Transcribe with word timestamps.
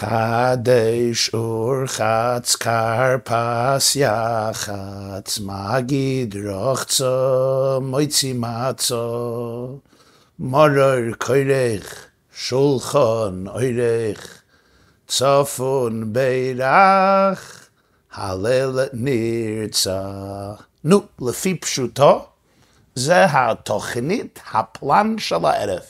קדש 0.00 1.34
ורחץ 1.34 2.56
כרפס 2.56 3.96
יחץ, 3.96 5.38
מגיד 5.40 6.36
רוחצו 6.46 7.80
מויצי 7.82 8.32
מצו, 8.32 9.78
מורר 10.38 11.12
קוירך 11.18 12.06
שולחון 12.32 13.48
אוירך, 13.48 14.42
צפון 15.06 16.12
בירח, 16.12 17.68
הלל 18.12 18.80
נרצה. 18.92 20.02
נו, 20.84 21.02
לפי 21.20 21.54
פשוטו, 21.54 22.26
זה 22.94 23.24
התוכנית, 23.24 24.40
הפלן 24.52 25.14
של 25.18 25.44
הערב. 25.44 25.82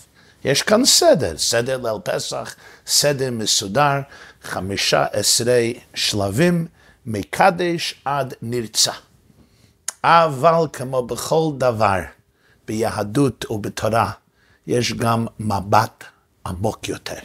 יש 0.44 0.62
כאן 0.62 0.84
סדר, 0.84 1.38
סדר 1.38 1.76
ליל 1.76 2.00
פסח, 2.04 2.54
סדר 2.86 3.30
מסודר, 3.30 4.00
חמישה 4.42 5.04
עשרה 5.12 5.60
שלבים, 5.94 6.66
מקדש 7.06 7.94
עד 8.04 8.34
נרצה. 8.42 8.92
אבל 10.04 10.66
כמו 10.72 11.02
בכל 11.02 11.50
דבר, 11.58 12.00
ביהדות 12.66 13.50
ובתורה, 13.50 14.10
יש 14.66 14.92
גם 14.92 15.26
מבט 15.40 16.04
עמוק 16.46 16.88
יותר. 16.88 17.20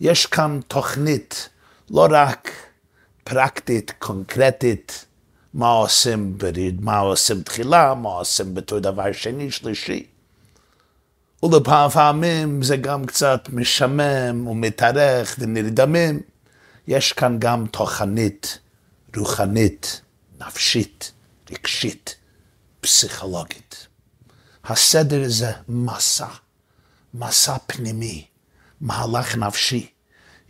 יש 0.00 0.26
כאן 0.26 0.60
תוכנית 0.68 1.48
לא 1.90 2.06
רק 2.10 2.50
פרקטית, 3.24 3.92
קונקרטית, 3.98 5.06
מה 5.54 5.68
עושים 5.68 6.38
מה 6.80 6.98
עושים 6.98 7.42
תחילה, 7.42 7.94
מה 7.94 8.08
עושים 8.08 8.54
בתור 8.54 8.78
דבר 8.78 9.12
שני, 9.12 9.50
שלישי. 9.50 10.06
ולפעמים 11.54 12.62
זה 12.62 12.76
גם 12.76 13.04
קצת 13.04 13.48
משמם 13.52 14.46
ומתארך 14.46 15.36
ונרדמים. 15.38 16.20
יש 16.88 17.12
כאן 17.12 17.36
גם 17.38 17.66
תוכנית 17.70 18.58
רוחנית, 19.16 20.00
נפשית, 20.40 21.12
רגשית, 21.50 22.16
פסיכולוגית. 22.80 23.86
הסדר 24.64 25.22
זה 25.26 25.52
מסע, 25.68 26.26
מסע 27.14 27.56
פנימי, 27.66 28.24
מהלך 28.80 29.36
נפשי. 29.36 29.90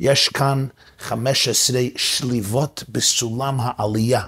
יש 0.00 0.28
כאן 0.28 0.66
15 0.98 1.80
שליבות 1.96 2.84
בסולם 2.88 3.56
העלייה, 3.60 4.22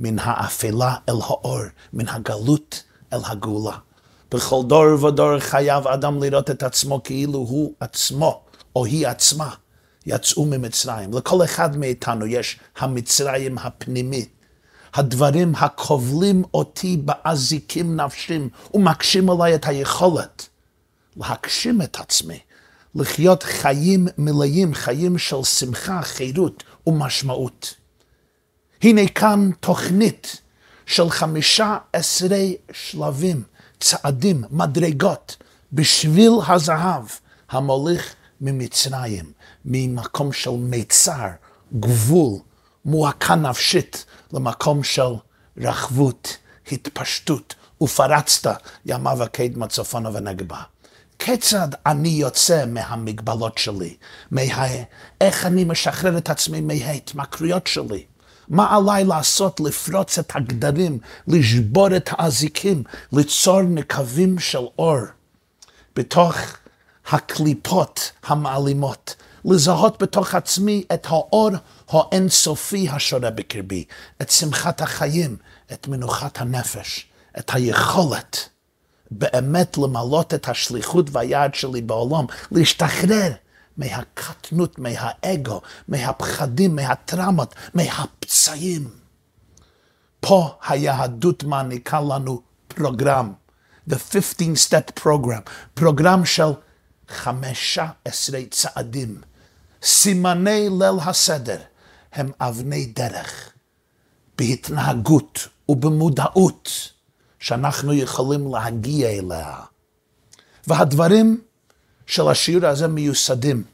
מן 0.00 0.18
האפלה 0.18 0.96
אל 1.08 1.14
האור, 1.22 1.60
מן 1.92 2.08
הגלות 2.08 2.82
אל 3.12 3.18
הגאולה. 3.24 3.76
בכל 4.34 4.62
דור 4.66 5.04
ודור 5.04 5.38
חייב 5.38 5.88
אדם 5.88 6.22
לראות 6.22 6.50
את 6.50 6.62
עצמו 6.62 7.02
כאילו 7.02 7.38
הוא 7.38 7.74
עצמו, 7.80 8.42
או 8.76 8.84
היא 8.84 9.06
עצמה, 9.08 9.50
יצאו 10.06 10.44
ממצרים. 10.44 11.12
לכל 11.12 11.44
אחד 11.44 11.76
מאיתנו 11.76 12.26
יש 12.26 12.58
המצרים 12.78 13.58
הפנימי, 13.58 14.28
הדברים 14.94 15.54
הכובלים 15.56 16.44
אותי 16.54 16.96
באזיקים 16.96 18.00
נפשים 18.00 18.48
ומקשים 18.74 19.30
עליי 19.30 19.54
את 19.54 19.66
היכולת 19.66 20.48
להגשים 21.16 21.82
את 21.82 21.96
עצמי, 22.00 22.38
לחיות 22.94 23.42
חיים 23.42 24.08
מלאים, 24.18 24.74
חיים 24.74 25.18
של 25.18 25.42
שמחה, 25.44 26.02
חירות 26.02 26.62
ומשמעות. 26.86 27.74
הנה 28.82 29.08
כאן 29.08 29.50
תוכנית 29.60 30.40
של 30.86 31.10
חמישה 31.10 31.78
עשרה 31.92 32.44
שלבים, 32.72 33.42
צעדים, 33.84 34.44
מדרגות, 34.50 35.36
בשביל 35.72 36.32
הזהב 36.48 37.04
המוליך 37.50 38.14
ממצרים, 38.40 39.32
ממקום 39.64 40.32
של 40.32 40.50
מיצר, 40.50 41.28
גבול, 41.80 42.38
מועקה 42.84 43.34
נפשית, 43.34 44.04
למקום 44.32 44.82
של 44.82 45.12
רחבות, 45.56 46.36
התפשטות, 46.72 47.54
ופרצת 47.80 48.62
ימיו 48.86 49.22
הקדמה 49.22 49.66
צפונה 49.66 50.10
ונגבה. 50.14 50.62
כיצד 51.18 51.68
אני 51.86 52.08
יוצא 52.08 52.64
מהמגבלות 52.66 53.58
שלי, 53.58 53.96
מה... 54.30 54.42
איך 55.20 55.46
אני 55.46 55.64
משחרר 55.64 56.18
את 56.18 56.30
עצמי 56.30 56.60
מההתמכרויות 56.60 57.66
שלי? 57.66 58.04
מה 58.48 58.76
עליי 58.76 59.04
לעשות 59.04 59.60
לפרוץ 59.60 60.18
את 60.18 60.32
הגדרים, 60.36 60.98
לשבור 61.28 61.96
את 61.96 62.10
האזיקים, 62.12 62.82
ליצור 63.12 63.62
נקבים 63.62 64.38
של 64.38 64.66
אור 64.78 64.98
בתוך 65.96 66.36
הקליפות 67.10 68.12
המעלימות, 68.26 69.14
לזהות 69.44 70.02
בתוך 70.02 70.34
עצמי 70.34 70.84
את 70.94 71.06
האור 71.06 71.50
האינסופי 71.88 72.88
השורה 72.90 73.30
בקרבי, 73.30 73.84
את 74.22 74.30
שמחת 74.30 74.80
החיים, 74.80 75.36
את 75.72 75.88
מנוחת 75.88 76.40
הנפש, 76.40 77.06
את 77.38 77.50
היכולת 77.54 78.48
באמת 79.10 79.78
למלות 79.78 80.34
את 80.34 80.48
השליחות 80.48 81.06
והיעד 81.12 81.54
שלי 81.54 81.82
בעולם, 81.82 82.24
להשתחרר 82.52 83.32
מהקטנות, 83.76 84.78
מהאגו, 84.78 85.60
מהפחדים, 85.88 86.76
מהטראומות, 86.76 87.54
מהפצעים. 87.74 88.90
פה 90.20 90.58
היהדות 90.68 91.44
מעניקה 91.44 92.00
לנו 92.00 92.42
פרוגרם, 92.68 93.32
The 93.90 93.94
15 93.94 94.54
Step 94.54 95.00
Program, 95.02 95.50
פרוגרם 95.74 96.24
של 96.24 96.52
חמשה 97.08 97.86
עשרה 98.04 98.40
צעדים. 98.50 99.20
סימני 99.82 100.68
ליל 100.78 100.98
הסדר 101.00 101.58
הם 102.12 102.30
אבני 102.40 102.86
דרך 102.86 103.52
בהתנהגות 104.38 105.48
ובמודעות 105.68 106.68
שאנחנו 107.38 107.92
יכולים 107.92 108.54
להגיע 108.54 109.08
אליה. 109.08 109.54
והדברים 110.66 111.40
של 112.06 112.28
השיעור 112.28 112.66
הזה 112.66 112.88
מיוסדים. 112.88 113.64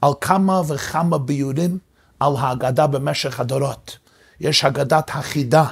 על 0.00 0.12
כמה 0.20 0.62
וכמה 0.68 1.18
ביורים 1.18 1.78
על 2.20 2.32
ההגדה 2.38 2.86
במשך 2.86 3.40
הדורות. 3.40 3.98
יש 4.40 4.64
הגדת 4.64 5.10
החידה, 5.14 5.64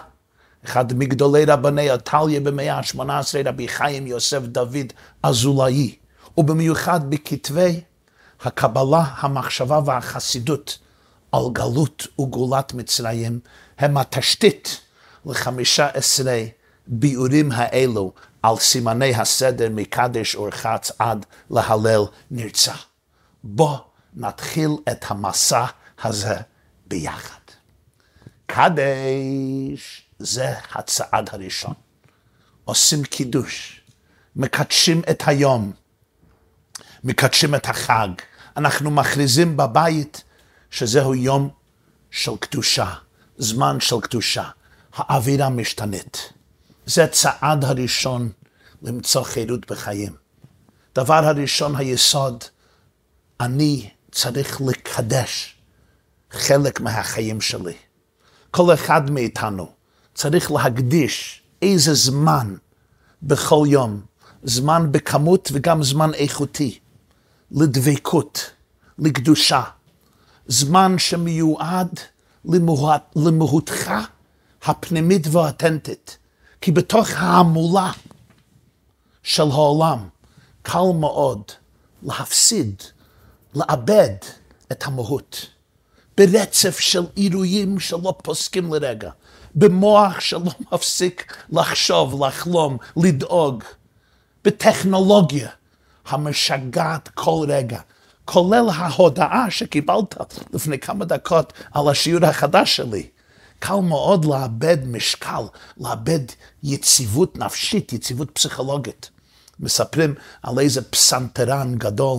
אחד 0.65 0.92
מגדולי 0.92 1.44
רבני 1.44 1.91
עתליה 1.91 2.41
במאה 2.41 2.75
ה-18, 2.75 3.09
רבי 3.44 3.69
חיים 3.69 4.06
יוסף 4.06 4.41
דוד 4.42 4.92
אזולאי, 5.22 5.94
ובמיוחד 6.38 7.10
בכתבי 7.10 7.81
הקבלה, 8.41 9.04
המחשבה 9.16 9.81
והחסידות 9.84 10.78
על 11.32 11.42
גלות 11.53 12.06
וגאולת 12.20 12.75
מצרים, 12.75 13.41
הם 13.78 13.97
התשתית 13.97 14.81
לחמישה 15.26 15.86
עשרה 15.86 16.42
ביאורים 16.86 17.53
האלו 17.53 18.12
על 18.46 18.56
סימני 18.56 19.14
הסדר 19.14 19.68
מקדש 19.70 20.34
ורחץ 20.34 20.92
עד 20.98 21.26
להלל 21.50 22.00
נרצה. 22.30 22.74
בוא 23.44 23.78
נתחיל 24.14 24.70
את 24.90 25.04
המסע 25.08 25.66
הזה 26.02 26.36
ביחד. 26.86 27.40
קדש 28.46 30.02
זה 30.18 30.54
הצעד 30.74 31.28
הראשון. 31.32 31.74
עושים 32.64 33.04
קידוש, 33.04 33.80
מקדשים 34.36 35.02
את 35.10 35.22
היום, 35.26 35.72
מקדשים 37.04 37.54
את 37.54 37.66
החג. 37.68 38.08
אנחנו 38.56 38.90
מכריזים 38.90 39.56
בבית 39.56 40.24
שזהו 40.70 41.14
יום 41.14 41.48
של 42.10 42.36
קדושה, 42.40 42.94
זמן 43.38 43.80
של 43.80 44.00
קדושה. 44.00 44.48
האווירה 44.94 45.48
משתנית. 45.48 46.35
זה 46.86 47.06
צעד 47.06 47.64
הראשון 47.64 48.28
למצוא 48.82 49.22
חירות 49.22 49.70
בחיים. 49.70 50.12
דבר 50.94 51.24
הראשון, 51.24 51.76
היסוד, 51.76 52.44
אני 53.41 53.91
צריך 54.12 54.60
לקדש 54.60 55.56
חלק 56.30 56.80
מהחיים 56.80 57.41
שלי. 57.41 57.74
כל 58.50 58.74
אחד 58.74 59.10
מאיתנו 59.10 59.72
צריך 60.15 60.50
להקדיש 60.50 61.42
איזה 61.62 61.94
זמן 61.94 62.54
בכל 63.22 63.65
יום, 63.68 64.00
זמן 64.42 64.92
בכמות 64.92 65.48
וגם 65.53 65.83
זמן 65.83 66.15
איכותי, 66.15 66.78
לדבקות, 67.50 68.50
לקדושה, 68.98 69.62
זמן 70.47 70.98
שמיועד 70.98 72.00
למהותך 73.16 73.92
הפנימית 74.62 75.27
והאותנטית. 75.30 76.18
כי 76.66 76.72
בתוך 76.72 77.09
ההמולה 77.16 77.91
של 79.22 79.42
העולם 79.42 80.09
קל 80.63 80.92
מאוד 81.01 81.42
להפסיד, 82.03 82.83
לאבד 83.54 84.15
את 84.72 84.86
המהות. 84.86 85.47
ברצף 86.16 86.78
של 86.78 87.03
אירועים 87.16 87.80
שלא 87.80 88.15
פוסקים 88.22 88.74
לרגע, 88.74 89.10
במוח 89.54 90.21
שלא 90.21 90.51
מפסיק 90.72 91.36
לחשוב, 91.53 92.24
לחלום, 92.24 92.78
לדאוג, 92.97 93.65
בטכנולוגיה 94.45 95.51
המשגעת 96.07 97.09
כל 97.09 97.47
רגע, 97.48 97.80
כולל 98.24 98.69
ההודעה 98.74 99.51
שקיבלת 99.51 100.15
לפני 100.53 100.78
כמה 100.78 101.04
דקות 101.04 101.53
על 101.72 101.89
השיעור 101.89 102.24
החדש 102.24 102.77
שלי. 102.77 103.16
קל 103.58 103.74
מאוד 103.74 104.24
לאבד 104.24 104.78
משקל, 104.86 105.42
לאבד 105.76 106.20
יציבות 106.62 107.38
נפשית, 107.38 107.92
יציבות 107.92 108.30
פסיכולוגית. 108.30 109.10
מספרים 109.60 110.14
על 110.42 110.58
איזה 110.58 110.82
פסנתרן 110.82 111.74
גדול, 111.78 112.18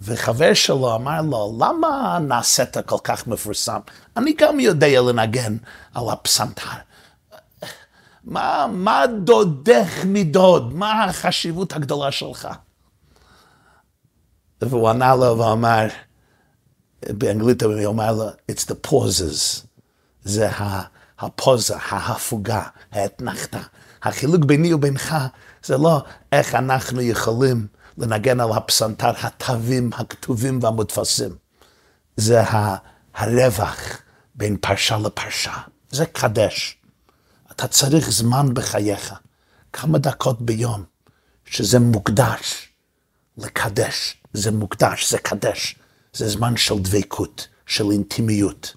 וחבר 0.00 0.54
שלו 0.54 0.94
אמר 0.94 1.22
לו, 1.22 1.58
למה 1.60 2.18
נעשית 2.18 2.76
כל 2.86 2.98
כך 3.04 3.26
מפורסם? 3.26 3.80
אני 4.16 4.34
גם 4.38 4.60
יודע 4.60 5.00
לנגן 5.00 5.56
על 5.94 6.10
הפסנתר. 6.10 6.68
מה, 8.24 8.66
מה 8.72 9.04
דודך 9.24 10.04
מדוד? 10.04 10.74
מה 10.74 11.04
החשיבות 11.04 11.72
הגדולה 11.72 12.12
שלך? 12.12 12.48
והוא 14.62 14.88
ענה 14.88 15.14
לו 15.14 15.38
ואמר, 15.38 15.86
באנגלית 17.08 17.62
הוא 17.62 17.86
אמר 17.86 18.12
לו, 18.12 18.28
it's 18.50 18.64
the 18.64 18.88
pauses. 18.88 19.66
זה 20.24 20.48
הפוזה, 21.18 21.76
ההפוגה, 21.76 22.62
האתנחתא. 22.92 23.60
החילוק 24.02 24.44
ביני 24.44 24.74
ובינך 24.74 25.16
זה 25.64 25.78
לא 25.78 26.02
איך 26.32 26.54
אנחנו 26.54 27.00
יכולים 27.00 27.66
לנגן 27.98 28.40
על 28.40 28.52
הפסנתר 28.52 29.12
התווים, 29.22 29.90
הכתובים 29.94 30.58
והמודפסים. 30.62 31.36
זה 32.16 32.42
הרווח 33.14 33.78
בין 34.34 34.56
פרשה 34.56 34.98
לפרשה. 34.98 35.52
זה 35.90 36.06
קדש. 36.06 36.78
אתה 37.50 37.68
צריך 37.68 38.10
זמן 38.10 38.54
בחייך, 38.54 39.14
כמה 39.72 39.98
דקות 39.98 40.42
ביום, 40.42 40.84
שזה 41.44 41.78
מוקדש 41.78 42.68
לקדש. 43.38 44.16
זה 44.32 44.50
מוקדש, 44.50 45.10
זה 45.10 45.18
קדש. 45.18 45.76
זה 46.12 46.28
זמן 46.28 46.56
של 46.56 46.78
דבקות, 46.78 47.48
של 47.66 47.90
אינטימיות. 47.90 48.74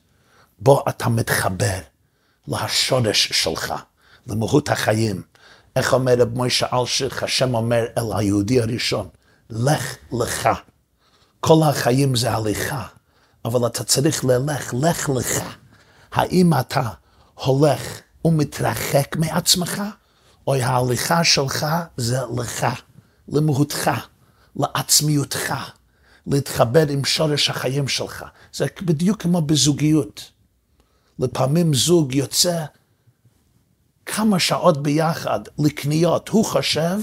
בו 0.59 0.83
אתה 0.89 1.09
מתחבר 1.09 1.79
לשורש 2.47 3.27
שלך, 3.27 3.73
למהות 4.27 4.69
החיים. 4.69 5.21
איך 5.75 5.93
אומר 5.93 6.13
רב 6.17 6.33
מוישה 6.33 6.67
אלשיך, 6.73 7.23
השם 7.23 7.55
אומר 7.55 7.85
אל 7.97 8.17
היהודי 8.17 8.61
הראשון, 8.61 9.07
לך 9.49 9.95
לך. 10.11 10.49
כל 11.39 11.63
החיים 11.69 12.15
זה 12.15 12.31
הליכה, 12.31 12.87
אבל 13.45 13.67
אתה 13.67 13.83
צריך 13.83 14.25
ללך, 14.25 14.73
לך 14.73 15.09
לך. 15.09 15.43
האם 16.11 16.53
אתה 16.53 16.89
הולך 17.33 18.01
ומתרחק 18.25 19.15
מעצמך, 19.15 19.81
או 20.47 20.55
ההליכה 20.55 21.23
שלך 21.23 21.65
זה 21.97 22.19
לך, 22.37 22.67
למהותך, 23.27 23.91
לעצמיותך, 24.55 25.53
להתחבר 26.27 26.87
עם 26.89 27.05
שורש 27.05 27.49
החיים 27.49 27.87
שלך. 27.87 28.25
זה 28.53 28.65
בדיוק 28.81 29.21
כמו 29.21 29.41
בזוגיות. 29.41 30.36
לפעמים 31.19 31.73
זוג 31.73 32.15
יוצא 32.15 32.65
כמה 34.05 34.39
שעות 34.39 34.83
ביחד 34.83 35.39
לקניות, 35.59 36.29
הוא 36.29 36.45
חושב 36.45 36.99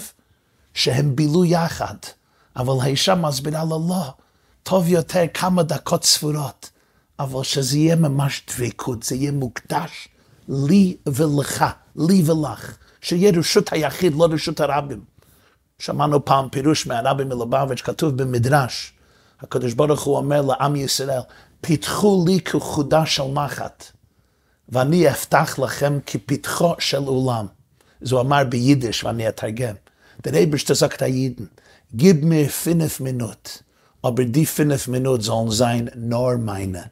שהם 0.74 1.16
בילו 1.16 1.44
יחד, 1.44 1.96
אבל 2.56 2.74
האישה 2.82 3.14
מסבירה 3.14 3.64
לו 3.64 3.86
לא, 3.88 4.12
טוב 4.62 4.88
יותר 4.88 5.22
כמה 5.34 5.62
דקות 5.62 6.04
ספורות, 6.04 6.70
אבל 7.18 7.42
שזה 7.42 7.78
יהיה 7.78 7.96
ממש 7.96 8.42
דבקות, 8.48 9.02
זה 9.02 9.14
יהיה 9.14 9.32
מוקדש 9.32 10.08
לי 10.48 10.96
ולך, 11.08 11.64
לי 11.96 12.22
ולך, 12.26 12.76
שיהיה 13.00 13.32
רשות 13.38 13.72
היחיד, 13.72 14.14
לא 14.14 14.28
רשות 14.30 14.60
הרבים. 14.60 15.04
שמענו 15.78 16.24
פעם 16.24 16.48
פירוש 16.48 16.86
מהרבי 16.86 17.24
מלובביץ', 17.24 17.80
כתוב 17.80 18.22
במדרש, 18.22 18.92
הקדוש 19.40 19.72
ברוך 19.72 20.02
הוא 20.02 20.16
אומר 20.16 20.42
לעם 20.42 20.76
ישראל, 20.76 21.20
פיתחו 21.60 22.24
לי 22.26 22.40
כחודה 22.40 23.06
של 23.06 23.22
מחט. 23.22 23.84
ואני 24.68 25.10
אפתח 25.10 25.58
לכם 25.58 25.98
כפתחו 26.06 26.74
של 26.78 27.08
אולם. 27.08 27.46
זה 28.00 28.20
אמר 28.20 28.44
ביידיש, 28.48 29.04
ואני 29.04 29.28
אתרגם. 29.28 29.74
Der 30.26 30.32
Eberste 30.32 30.74
sagt 30.74 31.00
der 31.00 31.08
Jiden, 31.08 31.50
gib 31.92 32.24
mir 32.24 32.48
fünf 32.48 33.00
Minuten, 33.00 33.50
aber 34.02 34.24
die 34.24 34.46
fünf 34.46 34.86
Minuten 34.88 35.22
sollen 35.22 35.50
sein 35.50 35.90
nur 35.96 36.38
meine. 36.38 36.88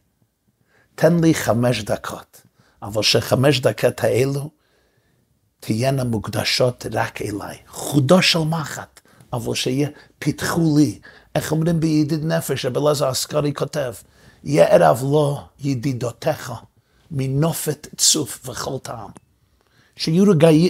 תן 0.94 1.20
לי 1.24 1.34
חמש 1.34 1.82
דקות, 1.82 2.42
אבל 2.82 3.02
שחמש 3.02 3.60
דקות 3.60 4.04
האלו 4.04 4.50
תהיינה 5.60 6.04
מוקדשות 6.04 6.86
רק 6.92 7.22
אליי. 7.22 7.56
חודו 7.69 8.22
של 8.22 8.38
מחט, 8.38 9.00
אבל 9.32 9.54
שיהיה, 9.54 9.88
פיתחו 10.19 10.76
לי. 10.78 10.98
איך 11.34 11.52
אומרים 11.52 11.80
בידיד 11.80 12.24
נפש, 12.24 12.66
רבי 12.66 12.80
אלעזר 12.80 13.08
הסקרי 13.08 13.52
כותב, 13.54 13.94
יערב 14.44 15.02
לו 15.02 15.40
ידידותיך. 15.60 16.52
מנופת 17.12 17.86
צוף 17.96 18.48
וכל 18.48 18.78
טעם. 18.82 19.10
שיהיו 19.96 20.24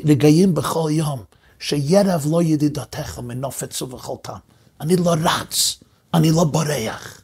רגעים 0.04 0.54
בכל 0.54 0.88
יום, 0.90 1.24
שירב 1.58 2.26
לא 2.30 2.42
ידידותיך 2.42 3.18
מנופת 3.18 3.70
צוף 3.70 3.94
וכל 3.94 4.16
טעם. 4.22 4.38
אני 4.80 4.96
לא 4.96 5.14
רץ, 5.24 5.80
אני 6.14 6.30
לא 6.30 6.44
בורח, 6.44 7.20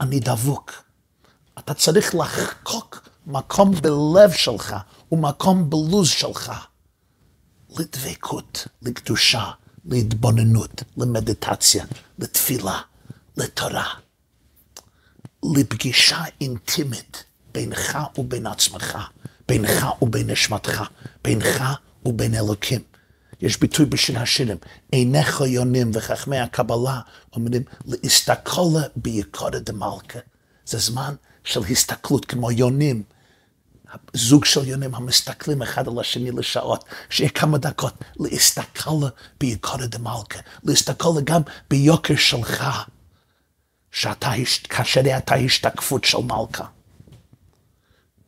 אני 0.00 0.20
דבוק. 0.20 0.72
אתה 1.58 1.74
צריך 1.74 2.14
לחקוק 2.14 3.08
מקום 3.26 3.72
בלב 3.74 4.32
שלך 4.32 4.76
ומקום 5.12 5.70
בלוז 5.70 6.08
שלך 6.08 6.52
לדבקות, 7.78 8.66
לקדושה, 8.82 9.50
להתבוננות, 9.84 10.82
למדיטציה, 10.96 11.84
לתפילה, 12.18 12.80
לתורה, 13.36 13.86
לפגישה 15.56 16.22
אינטימית. 16.40 17.24
בינך 17.54 17.98
ובין 18.18 18.46
עצמך, 18.46 18.98
בינך 19.48 19.86
ובין 20.02 20.30
נשמתך, 20.30 20.82
בינך 21.24 21.64
ובין 22.04 22.34
אלוקים. 22.34 22.80
יש 23.40 23.60
ביטוי 23.60 23.86
בשיר 23.86 24.18
השירים, 24.18 24.56
עיניך 24.92 25.40
יונים 25.46 25.90
וחכמי 25.94 26.38
הקבלה 26.38 27.00
אומרים, 27.32 27.62
להסתכלה 27.86 28.82
ביקורת 28.96 29.70
דמלכה. 29.70 30.18
זה 30.66 30.78
זמן 30.78 31.14
של 31.44 31.60
הסתכלות 31.70 32.24
כמו 32.24 32.50
יונים, 32.50 33.02
זוג 34.12 34.44
של 34.44 34.68
יונים 34.68 34.94
המסתכלים 34.94 35.62
אחד 35.62 35.88
על 35.88 35.98
השני 36.00 36.30
לשעות, 36.30 36.84
שיהיה 37.10 37.30
כמה 37.30 37.58
דקות, 37.58 37.94
להסתכלה 38.16 39.08
ביקורת 39.40 39.90
דמלכה, 39.90 40.38
להסתכלה 40.64 41.20
גם 41.24 41.42
ביוקר 41.70 42.16
שלך, 42.16 42.64
שאתה, 43.90 44.32
כאשר 44.68 45.00
אתה 45.16 45.34
השתקפות 45.34 46.04
של 46.04 46.18
מלכה. 46.18 46.64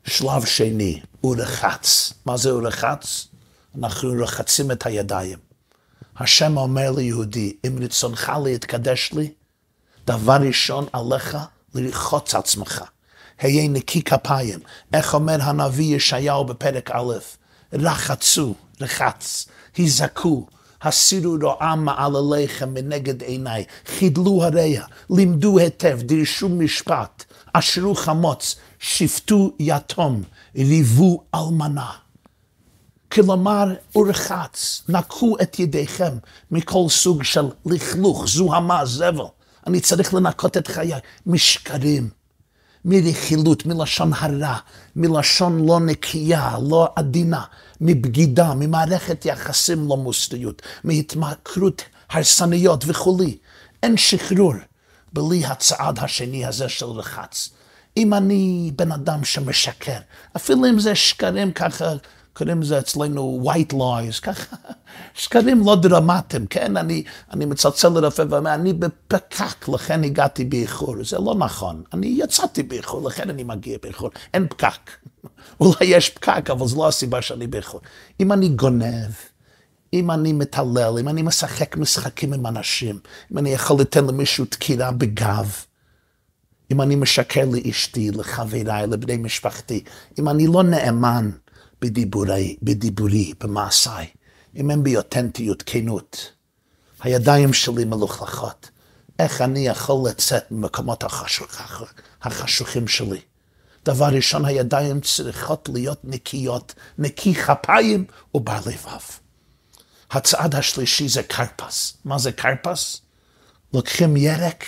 שלב 0.07 0.45
שני, 0.45 1.01
הוא 1.21 1.37
רחץ. 1.39 2.13
מה 2.27 2.37
זה 2.37 2.51
הוא 2.51 2.67
רחץ? 2.67 3.27
אנחנו 3.79 4.13
רחצים 4.23 4.71
את 4.71 4.87
הידיים. 4.87 5.39
השם 6.17 6.57
אומר 6.57 6.91
ליהודי, 6.91 7.57
אם 7.67 7.77
רצונך 7.81 8.33
להתקדש 8.45 9.13
לי, 9.13 9.33
דבר 10.07 10.37
ראשון 10.47 10.87
עליך 10.93 11.39
לרחוץ 11.75 12.35
עצמך. 12.35 12.85
היה 13.39 13.69
נקי 13.69 14.03
כפיים. 14.03 14.59
איך 14.93 15.15
אומר 15.15 15.43
הנביא 15.43 15.97
ישעיהו 15.97 16.45
בפרק 16.45 16.91
א', 16.91 17.15
רחצו, 17.73 18.55
רחץ, 18.81 19.47
היזקו, 19.77 20.47
הסירו 20.83 21.37
רועה 21.43 21.77
מעל 21.77 22.13
עליכם 22.17 22.75
מנגד 22.75 23.23
עיניי, 23.23 23.65
חידלו 23.87 24.45
הרע, 24.45 24.85
לימדו 25.11 25.59
היטב, 25.59 25.99
דרשו 26.03 26.49
משפט, 26.49 27.25
אשרו 27.59 27.95
חמוץ, 27.95 28.57
שפטו 28.79 29.53
יתום, 29.59 30.23
ריבו 30.57 31.23
אלמנה. 31.35 31.91
כלומר, 33.13 33.65
ורחץ, 33.97 34.83
נקו 34.89 35.37
את 35.43 35.59
ידיכם 35.59 36.19
מכל 36.51 36.87
סוג 36.89 37.23
של 37.23 37.49
לכלוך, 37.67 38.27
זוהמה, 38.27 38.87
זבל. 38.87 39.25
אני 39.67 39.81
צריך 39.81 40.15
לנקות 40.15 40.57
את 40.57 40.67
חיי 40.67 40.93
משקרים, 41.27 42.09
מרכילות, 42.85 43.67
מלשון 43.67 44.13
הרע, 44.19 44.57
מלשון 44.97 45.67
לא 45.67 45.81
נקייה, 45.81 46.57
לא 46.69 46.89
עדינה, 46.97 47.43
מבגידה, 47.81 48.55
ממערכת 48.55 49.25
יחסים 49.25 49.89
לא 49.89 49.97
מוסריות, 49.97 50.63
מהתמכרות 50.85 51.83
הרסניות 52.11 52.85
וכולי. 52.87 53.39
אין 53.83 53.97
שחרור 53.97 54.55
בלי 55.17 55.45
הצעד 55.45 55.99
השני 55.99 56.47
הזה 56.47 56.69
של 56.69 56.87
רחץ. 56.87 57.51
אם 57.97 58.15
אני 58.15 58.73
בן 58.77 58.93
אדם 58.93 59.25
שמשקר, 59.25 59.99
אפילו 60.37 60.69
אם 60.69 60.79
זה 60.79 60.95
שקרים 60.95 61.53
ככה, 61.53 61.93
קוראים 62.33 62.63
לזה 62.63 62.79
אצלנו 62.79 63.45
white 63.45 63.73
lies, 63.73 64.21
ככה, 64.23 64.57
שקרים 65.15 65.63
לא 65.67 65.77
דרמטיים, 65.77 66.47
כן? 66.47 66.77
אני, 66.77 67.05
אני 67.33 67.45
מצלצל 67.45 67.89
לרופא 67.89 68.25
ואומר, 68.31 68.55
אני 68.55 68.73
בפקק, 68.73 69.69
לכן 69.69 70.05
הגעתי 70.05 70.45
באיחור. 70.45 70.95
זה 71.05 71.19
לא 71.19 71.35
נכון, 71.35 71.83
אני 71.93 72.07
יצאתי 72.19 72.63
באיחור, 72.63 73.09
לכן 73.09 73.31
אני 73.31 73.45
מגיע 73.45 73.79
באיחור. 73.83 74.11
אין 74.35 74.47
פקק. 74.49 74.91
אולי 75.61 75.85
יש 75.85 76.11
פקק, 76.11 76.51
אבל 76.51 76.67
זו 76.67 76.77
לא 76.77 76.89
הסיבה 76.89 77.23
שאני 77.23 77.47
באיחור. 77.47 77.81
אם 78.21 78.33
אני 78.33 78.49
גונב, 78.49 79.13
אם 79.93 80.11
אני 80.11 80.33
מתעלל, 80.33 80.99
אם 81.01 81.09
אני 81.09 81.23
משחק 81.23 81.77
משחקים 81.77 82.33
עם 82.33 82.47
אנשים, 82.47 82.99
אם 83.33 83.39
אני 83.39 83.51
יכול 83.51 83.81
לתת 83.81 84.03
למישהו 84.03 84.45
דקירה 84.51 84.91
בגב, 84.91 85.57
אם 86.71 86.83
אני 86.83 86.97
משקר 86.97 87.45
לאשתי, 87.53 88.11
לחבריי, 88.11 88.87
לבני 88.87 89.17
משפחתי, 89.17 89.85
אם 90.19 90.29
אני 90.29 90.47
לא 90.47 90.63
נאמן 90.63 91.31
בדיבורי, 91.81 92.57
בדיבורי, 92.63 93.33
במעשיי, 93.41 94.07
אם 94.57 94.71
אין 94.71 94.83
בי 94.83 94.97
אותנטיות, 94.97 95.63
כנות, 95.67 96.33
הידיים 97.01 97.53
שלי 97.53 97.85
מלוכלכות, 97.85 98.71
איך 99.19 99.41
אני 99.41 99.67
יכול 99.67 100.09
לצאת 100.09 100.51
ממקומות 100.51 101.05
החשוך, 101.05 101.49
החשוכים 102.23 102.89
שלי? 102.89 103.21
דבר 103.85 104.07
ראשון, 104.07 104.45
הידיים 104.45 105.01
צריכות 105.01 105.69
להיות 105.73 106.01
נקיות, 106.05 106.75
נקי 106.99 107.35
כפיים 107.35 108.05
ובר 108.35 108.59
לבב. 108.67 109.26
הצעד 110.11 110.55
השלישי 110.55 111.09
זה 111.09 111.23
קרפס. 111.23 111.97
מה 112.05 112.19
זה 112.19 112.33
קרפס? 112.33 113.01
לוקחים 113.75 114.17
ירק, 114.17 114.65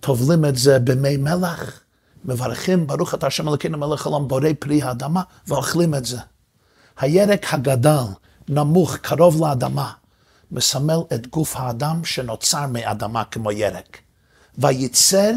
טובלים 0.00 0.44
את 0.44 0.56
זה 0.56 0.78
במי 0.78 1.16
מלח, 1.16 1.80
מברכים, 2.24 2.86
ברוך 2.86 3.14
אתה 3.14 3.26
השם 3.26 3.48
אלוקינו 3.48 3.78
מלך 3.78 4.06
העולם, 4.06 4.28
בורא 4.28 4.48
פרי 4.58 4.82
האדמה, 4.82 5.22
ואוכלים 5.46 5.94
את 5.94 6.04
זה. 6.04 6.18
הירק 6.98 7.54
הגדל, 7.54 8.04
נמוך, 8.48 8.96
קרוב 8.96 9.44
לאדמה, 9.44 9.92
מסמל 10.50 10.98
את 11.14 11.26
גוף 11.26 11.56
האדם 11.56 12.04
שנוצר 12.04 12.66
מאדמה 12.66 13.24
כמו 13.24 13.52
ירק. 13.52 13.98
וייצר 14.58 15.32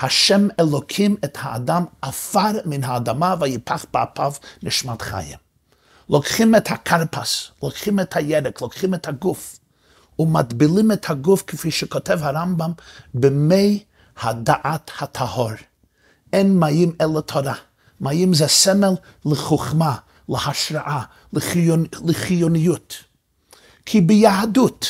השם 0.00 0.48
אלוקים 0.60 1.16
את 1.24 1.38
האדם 1.40 1.84
עפר 2.02 2.52
מן 2.64 2.84
האדמה 2.84 3.34
ויפח 3.40 3.84
באפיו 3.92 4.32
נשמת 4.62 5.02
חיים. 5.02 5.49
לוקחים 6.10 6.54
את 6.54 6.70
הקרפס, 6.70 7.50
לוקחים 7.62 8.00
את 8.00 8.16
הירק, 8.16 8.60
לוקחים 8.60 8.94
את 8.94 9.08
הגוף, 9.08 9.58
ומטבילים 10.18 10.92
את 10.92 11.10
הגוף, 11.10 11.44
כפי 11.46 11.70
שכותב 11.70 12.18
הרמב"ם, 12.22 12.72
במי 13.14 13.84
הדעת 14.20 14.90
הטהור. 15.00 15.50
אין 16.32 16.58
מים 16.58 16.92
אלא 17.00 17.20
תורה. 17.20 17.54
מים 18.00 18.34
זה 18.34 18.48
סמל 18.48 18.94
לחוכמה, 19.24 19.96
להשראה, 20.28 21.02
לחיונ... 21.32 21.84
לחיוניות. 22.04 22.94
כי 23.86 24.00
ביהדות 24.00 24.86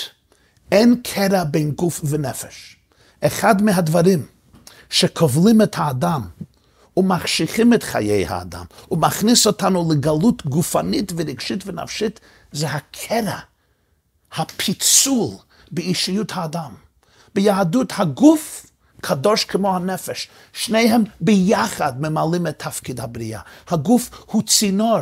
אין 0.72 1.00
קרע 1.02 1.44
בין 1.44 1.70
גוף 1.70 2.00
ונפש. 2.04 2.76
אחד 3.20 3.62
מהדברים 3.62 4.26
שכובלים 4.90 5.62
את 5.62 5.74
האדם 5.78 6.28
ומחשיכים 7.00 7.74
את 7.74 7.82
חיי 7.82 8.26
האדם 8.26 8.64
ומכניס 8.90 9.46
אותנו 9.46 9.92
לגלות 9.92 10.46
גופנית 10.46 11.12
ורגשית 11.16 11.62
ונפשית, 11.66 12.20
זה 12.52 12.70
הקרע, 12.70 13.38
הפיצול 14.32 15.28
באישיות 15.70 16.32
האדם. 16.34 16.74
ביהדות 17.34 17.92
הגוף 17.96 18.66
קדוש 19.00 19.44
כמו 19.44 19.76
הנפש, 19.76 20.28
שניהם 20.52 21.04
ביחד 21.20 22.00
ממלאים 22.00 22.46
את 22.46 22.58
תפקיד 22.58 23.00
הבריאה. 23.00 23.40
הגוף 23.68 24.24
הוא 24.26 24.42
צינור 24.42 24.98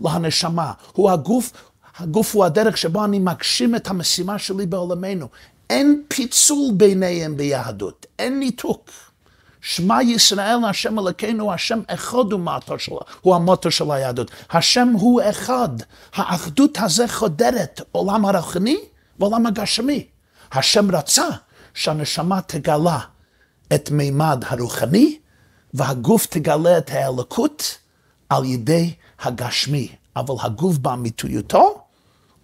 להנשמה, 0.00 0.72
הוא 0.92 1.10
הגוף, 1.10 1.52
הגוף 1.98 2.34
הוא 2.34 2.44
הדרך 2.44 2.78
שבו 2.78 3.04
אני 3.04 3.18
מגשים 3.18 3.76
את 3.76 3.88
המשימה 3.88 4.38
שלי 4.38 4.66
בעולמנו. 4.66 5.28
אין 5.70 6.02
פיצול 6.08 6.72
ביניהם 6.76 7.36
ביהדות, 7.36 8.06
אין 8.18 8.38
ניתוק. 8.38 8.90
שמע 9.62 10.02
ישראל, 10.02 10.64
השם 10.64 10.98
אלוקינו, 10.98 11.52
השם 11.52 11.80
אחד 11.86 12.32
הוא, 12.32 12.40
מטו 12.40 12.74
הוא 13.20 13.34
המוטו 13.34 13.70
של 13.70 13.90
היהדות. 13.90 14.30
השם 14.50 14.88
הוא 14.88 15.20
אחד. 15.30 15.68
האחדות 16.14 16.78
הזה 16.80 17.08
חודרת 17.08 17.80
עולם 17.92 18.24
הרוחני 18.24 18.76
ועולם 19.18 19.46
הגשמי. 19.46 20.06
השם 20.52 20.96
רצה 20.96 21.28
שהנשמה 21.74 22.40
תגלה 22.40 22.98
את 23.74 23.90
מימד 23.90 24.44
הרוחני, 24.46 25.18
והגוף 25.74 26.26
תגלה 26.26 26.78
את 26.78 26.90
האלוקות 26.90 27.78
על 28.28 28.44
ידי 28.44 28.94
הגשמי. 29.20 29.88
אבל 30.16 30.34
הגוף 30.40 30.78
באמיתיותו 30.78 31.84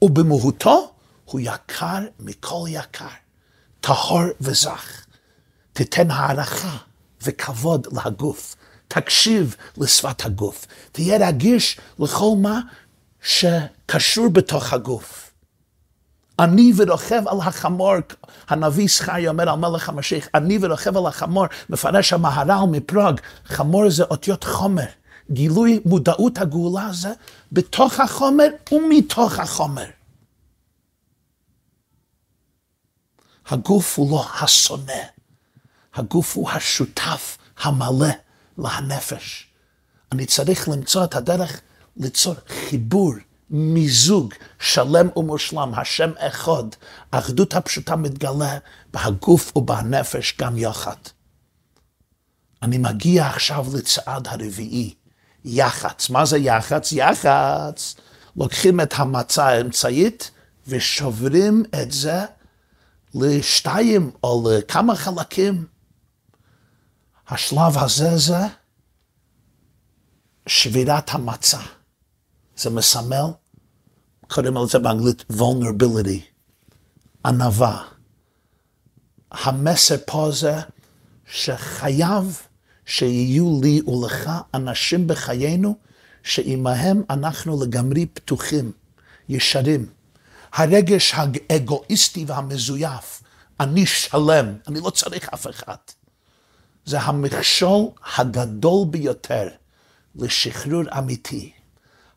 ובמהותו 0.03 0.91
הוא 1.25 1.41
יקר 1.41 1.99
מכל 2.21 2.65
יקר, 2.69 3.07
טהור 3.81 4.23
וזך. 4.41 5.05
תיתן 5.73 6.11
הערכה 6.11 6.88
וכבוד 7.23 7.87
לגוף. 7.93 8.57
תקשיב 8.89 9.57
לשפת 9.77 10.25
הגוף. 10.25 10.67
תהיה 10.93 11.29
רגיש 11.29 11.81
לכל 11.99 12.35
מה 12.39 12.61
שקשור 13.23 14.29
בתוך 14.29 14.73
הגוף. 14.73 15.31
אני 16.39 16.73
ורוכב 16.77 17.29
על 17.29 17.39
החמור, 17.41 17.95
הנביא 18.49 18.87
זכריה 18.89 19.31
אומר 19.31 19.51
על 19.51 19.59
מלך 19.59 19.89
המשיח, 19.89 20.29
אני 20.35 20.59
ורוכב 20.63 20.97
על 20.97 21.07
החמור, 21.07 21.45
מפרש 21.71 22.13
המהר"ל 22.13 22.71
מפראג, 22.71 23.21
חמור 23.45 23.91
זה 23.91 24.05
אותיות 24.05 24.45
חומר. 24.45 24.85
גילוי 25.31 25.81
מודעות 25.85 26.39
הגאולה 26.39 26.89
זה 26.93 27.13
בתוך 27.53 28.01
החומר 28.01 28.47
ומתוך 28.73 29.39
החומר. 29.39 29.87
הגוף 33.49 33.99
הוא 33.99 34.11
לא 34.11 34.25
השונא, 34.41 35.03
הגוף 35.99 36.37
הוא 36.37 36.51
השותף 36.51 37.39
המלא 37.63 38.09
לנפש. 38.59 39.49
אני 40.13 40.27
צריך 40.27 40.69
למצוא 40.69 41.05
את 41.05 41.15
הדרך 41.15 41.61
ליצור 41.97 42.35
חיבור, 42.49 43.15
מיזוג 43.51 44.35
שלם 44.59 45.09
ומושלם, 45.17 45.73
השם 45.77 46.11
אחד. 46.19 46.65
האחדות 47.13 47.55
הפשוטה 47.55 47.97
מתגלה 47.97 48.59
בהגוף 48.93 49.57
ובנפש 49.57 50.35
גם 50.39 50.59
יחד. 50.59 50.97
אני 52.63 52.79
מגיע 52.79 53.27
עכשיו 53.27 53.67
לצעד 53.75 54.29
הרביעי, 54.29 54.95
יח"צ. 55.45 56.11
מה 56.11 56.25
זה 56.25 56.39
יח"צ? 56.39 56.93
יח"צ, 56.93 57.95
לוקחים 58.37 58.81
את 58.81 58.95
המצה 58.97 59.47
האמצעית 59.47 60.31
ושוברים 60.67 61.65
את 61.83 61.93
זה 61.93 62.25
לשתיים 63.15 64.11
או 64.25 64.51
לכמה 64.51 64.97
חלקים. 64.97 65.78
השלב 67.29 67.79
הזה 67.79 68.17
זה 68.17 68.39
שבירת 70.47 71.11
המצה. 71.15 71.59
זה 72.57 72.71
מסמל, 72.71 73.25
קוראים 74.29 74.57
לזה 74.57 74.79
באנגלית 74.79 75.25
vulnerability, 75.33 76.21
ענווה. 77.25 77.85
המסר 79.31 79.97
פה 80.07 80.31
זה 80.33 80.55
שחייב 81.27 82.43
שיהיו 82.87 83.61
לי 83.63 83.81
ולך 83.87 84.31
אנשים 84.55 85.07
בחיינו 85.07 85.77
שעמהם 86.23 87.03
אנחנו 87.11 87.63
לגמרי 87.63 88.07
פתוחים, 88.07 88.73
ישרים. 89.29 89.87
הרגש 90.53 91.15
האגואיסטי 91.15 92.25
והמזויף, 92.29 93.23
אני 93.61 93.87
שלם, 93.87 94.55
אני 94.69 94.81
לא 94.81 94.91
צריך 94.91 95.29
אף 95.29 95.47
אחד. 95.47 95.77
זה 96.89 97.01
המכשול 97.01 97.87
הגדול 98.17 98.87
ביותר 98.91 99.49
לשחרור 100.17 100.83
אמיתי. 100.99 101.53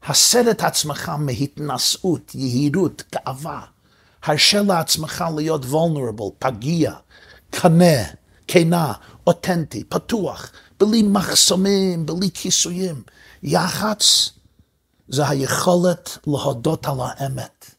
הסר 0.04 0.52
את 0.52 0.62
עצמך 0.62 1.12
מהתנשאות, 1.20 2.36
יהירות, 2.36 3.04
גאווה. 3.16 3.62
הרשה 4.24 4.62
לעצמך 4.62 5.26
להיות 5.36 5.66
vulnerable, 5.66 6.32
פגיע, 6.40 6.94
קנה, 7.50 8.04
כנה, 8.48 8.94
אותנטי, 9.28 9.84
פתוח, 9.84 10.52
בלי 10.80 11.04
מחסומים, 11.04 12.06
בלי 12.06 12.30
כיסויים. 12.34 13.04
יח"צ 13.44 14.30
זה 15.08 15.28
היכולת 15.30 16.18
להודות 16.28 16.88
על 16.88 16.98
האמת, 17.00 17.76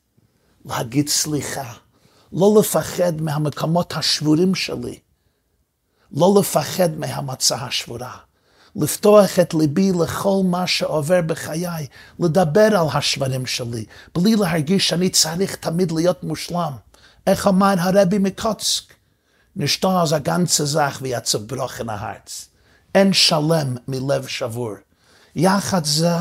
להגיד 0.65 1.09
סליחה, 1.09 1.73
לא 2.33 2.55
לפחד 2.61 3.21
מהמקומות 3.21 3.93
השבורים 3.97 4.55
שלי, 4.55 4.99
לא 6.13 6.35
לפחד 6.41 6.97
מהמצה 6.97 7.57
השבורה. 7.57 8.17
לפתוח 8.77 9.39
את 9.39 9.55
ליבי 9.55 9.93
לכל 10.03 10.41
מה 10.45 10.67
שעובר 10.67 11.21
בחיי, 11.27 11.87
לדבר 12.19 12.77
על 12.77 12.87
השברים 12.95 13.47
שלי, 13.47 13.85
בלי 14.15 14.37
להרגיש 14.37 14.89
שאני 14.89 15.11
צריך 15.11 15.57
תמיד 15.57 15.93
להיות 15.93 16.25
מושלם. 16.25 16.73
איך 17.27 17.47
אמר 17.47 17.75
הרבי 17.79 18.19
מקוצק? 18.19 18.83
נשתו 19.57 20.01
אז 20.01 20.13
הגנצה 20.13 20.65
זך 20.65 20.99
ויצא 21.03 21.39
ברוכן 21.39 21.89
ההרץ. 21.89 22.49
אין 22.95 23.13
שלם 23.13 23.77
מלב 23.89 24.27
שבור. 24.27 24.75
יחד 25.37 25.85
זה 25.85 26.15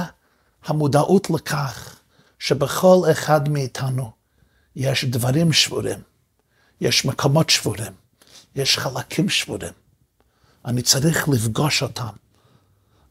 המודעות 0.66 1.30
לכך 1.30 1.96
שבכל 2.40 2.98
אחד 3.12 3.50
מאיתנו 3.50 4.12
יש 4.76 5.06
דברים 5.06 5.54
שבורים, 5.54 6.00
יש 6.82 7.06
מקומות 7.06 7.50
שבורים, 7.50 7.94
יש 8.56 8.78
חלקים 8.78 9.30
שבורים. 9.30 9.74
אני 10.66 10.82
צריך 10.82 11.30
לפגוש 11.30 11.84
אותם. 11.84 12.14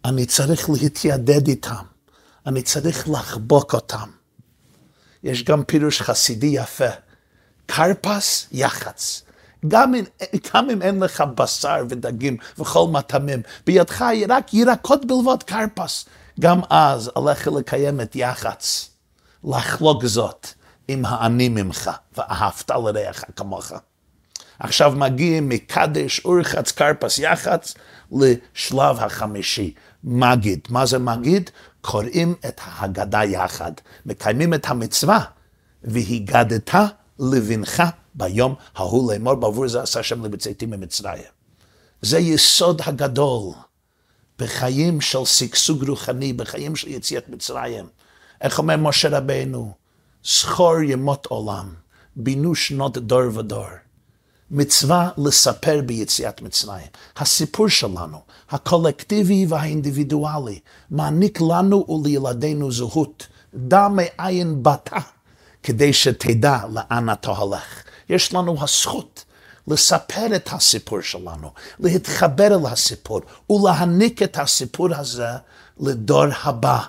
אני 0.05 0.27
צריך 0.27 0.71
להתיידד 0.71 1.49
איתם, 1.49 1.85
אני 2.47 2.63
צריך 2.63 3.09
לחבוק 3.09 3.75
אותם. 3.75 4.11
יש 5.23 5.45
גם 5.45 5.65
פירוש 5.65 6.03
חסידי 6.03 6.47
יפה, 6.47 6.89
קרפס 7.67 8.47
יח"צ. 8.53 9.23
גם 9.69 9.95
אם, 9.95 10.05
גם 10.55 10.71
אם 10.71 10.83
אין 10.83 11.01
לך 11.01 11.21
בשר 11.21 11.85
ודגים 11.89 12.37
וכל 12.59 12.89
מטעמים, 12.93 13.43
בידך 13.67 14.05
רק 14.29 14.55
ירקות 14.55 15.05
בלבד 15.05 15.43
קרפס. 15.43 16.05
גם 16.41 16.61
אז 16.71 17.11
עליך 17.15 17.49
לקיים 17.49 18.01
את 18.01 18.17
יח"צ, 18.17 18.91
לחלוק 19.45 20.07
זאת 20.07 20.47
עם 20.89 21.05
העני 21.05 21.49
ממך, 21.49 21.91
ואהבת 22.17 22.71
לרעך 22.71 23.25
כמוך. 23.37 23.73
עכשיו 24.61 24.93
מגיעים 24.97 25.49
מקדש, 25.49 26.21
אורחץ, 26.25 26.73
קרפס, 26.73 27.19
יח"צ, 27.19 27.75
לשלב 28.13 28.97
החמישי, 28.99 29.75
מגיד. 30.05 30.61
מה 30.71 30.87
זה 30.87 30.99
מגיד? 30.99 31.51
קוראים 31.81 32.35
את 32.49 32.61
ההגדה 32.65 33.25
יחד, 33.25 33.73
מקיימים 34.07 34.55
את 34.55 34.67
המצווה, 34.67 35.21
והגדת 35.85 36.71
לבנך 37.19 37.83
ביום 38.15 38.55
ההוא 38.77 39.13
לאמור 39.13 39.35
בעבור 39.35 39.69
זה 39.69 39.83
עשה 39.83 40.01
השם 40.01 40.25
לבצאתי 40.25 40.67
ממצרים. 40.67 41.23
זה 42.03 42.19
יסוד 42.19 42.81
הגדול 42.85 43.53
בחיים 44.39 45.01
של 45.01 45.25
שגשוג 45.25 45.89
רוחני, 45.89 46.33
בחיים 46.33 46.77
של 46.77 46.89
יציאת 46.89 47.29
מצרים. 47.29 47.87
איך 48.41 48.59
אומר 48.59 48.77
משה 48.77 49.09
רבנו? 49.09 49.73
זכור 50.25 50.81
ימות 50.83 51.27
עולם, 51.27 51.75
בינו 52.17 52.55
שנות 52.55 52.99
דור 52.99 53.39
ודור. 53.39 53.67
מצווה 54.51 55.09
לספר 55.19 55.81
ביציאת 55.87 56.43
מצרים. 56.43 56.87
הסיפור 57.17 57.69
שלנו, 57.69 58.21
הקולקטיבי 58.51 59.47
והאינדיבידואלי, 59.49 60.61
מעניק 60.91 61.41
לנו 61.41 61.87
ולילדינו 61.89 62.73
זהות. 62.73 63.27
דע 63.55 63.89
מאין 63.89 64.63
באת, 64.63 64.91
כדי 65.63 65.93
שתדע 65.93 66.59
לאן 66.73 67.13
אתה 67.13 67.31
הולך. 67.31 67.83
יש 68.09 68.35
לנו 68.35 68.63
הזכות 68.63 69.25
לספר 69.69 70.37
את 70.37 70.49
הסיפור 70.53 71.01
שלנו, 71.01 71.51
להתחבר 71.81 72.47
אל 72.47 72.67
הסיפור 72.67 73.21
ולהעניק 73.51 74.23
את 74.23 74.39
הסיפור 74.39 74.95
הזה 74.95 75.29
לדור 75.81 76.25
הבא. 76.43 76.81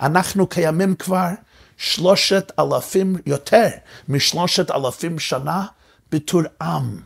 אנחנו 0.00 0.46
קיימים 0.46 0.94
כבר 0.94 1.28
שלושת 1.76 2.52
אלפים, 2.58 3.16
יותר 3.26 3.68
משלושת 4.08 4.70
אלפים 4.70 5.18
שנה 5.18 5.66
בתור 6.14 6.42
עם. 6.62 7.00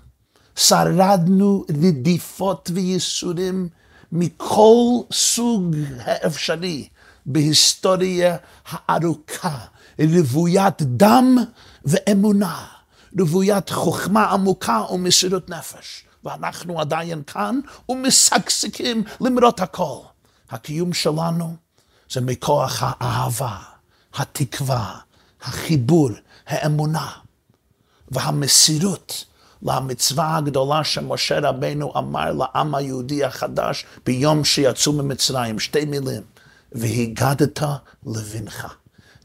שרדנו 0.56 1.64
רדיפות 1.82 2.70
וייסורים 2.74 3.68
מכל 4.12 4.82
סוג 5.12 5.76
האפשרי 6.00 6.88
בהיסטוריה 7.26 8.36
הארוכה, 8.68 9.58
רוויית 9.98 10.82
דם 10.82 11.36
ואמונה. 11.84 12.66
רוויית 13.18 13.70
חוכמה 13.70 14.24
עמוקה 14.24 14.82
ומסירות 14.92 15.48
נפש. 15.48 16.04
ואנחנו 16.24 16.80
עדיין 16.80 17.22
כאן 17.22 17.60
ומשגשגים 17.88 19.04
למרות 19.20 19.60
הכל. 19.60 19.98
הקיום 20.50 20.92
שלנו 20.92 21.56
זה 22.10 22.20
מכוח 22.20 22.82
האהבה, 22.82 23.58
התקווה, 24.14 24.98
החיבור, 25.42 26.10
האמונה 26.46 27.10
והמסירות 28.10 29.24
למצווה 29.62 30.36
הגדולה 30.36 30.84
שמשה 30.84 31.38
רבנו 31.38 31.92
אמר 31.96 32.32
לעם 32.32 32.74
היהודי 32.74 33.24
החדש 33.24 33.84
ביום 34.06 34.44
שיצאו 34.44 34.92
ממצרים, 34.92 35.58
שתי 35.58 35.84
מילים, 35.84 36.22
והגדת 36.72 37.62
לבנך. 38.06 38.74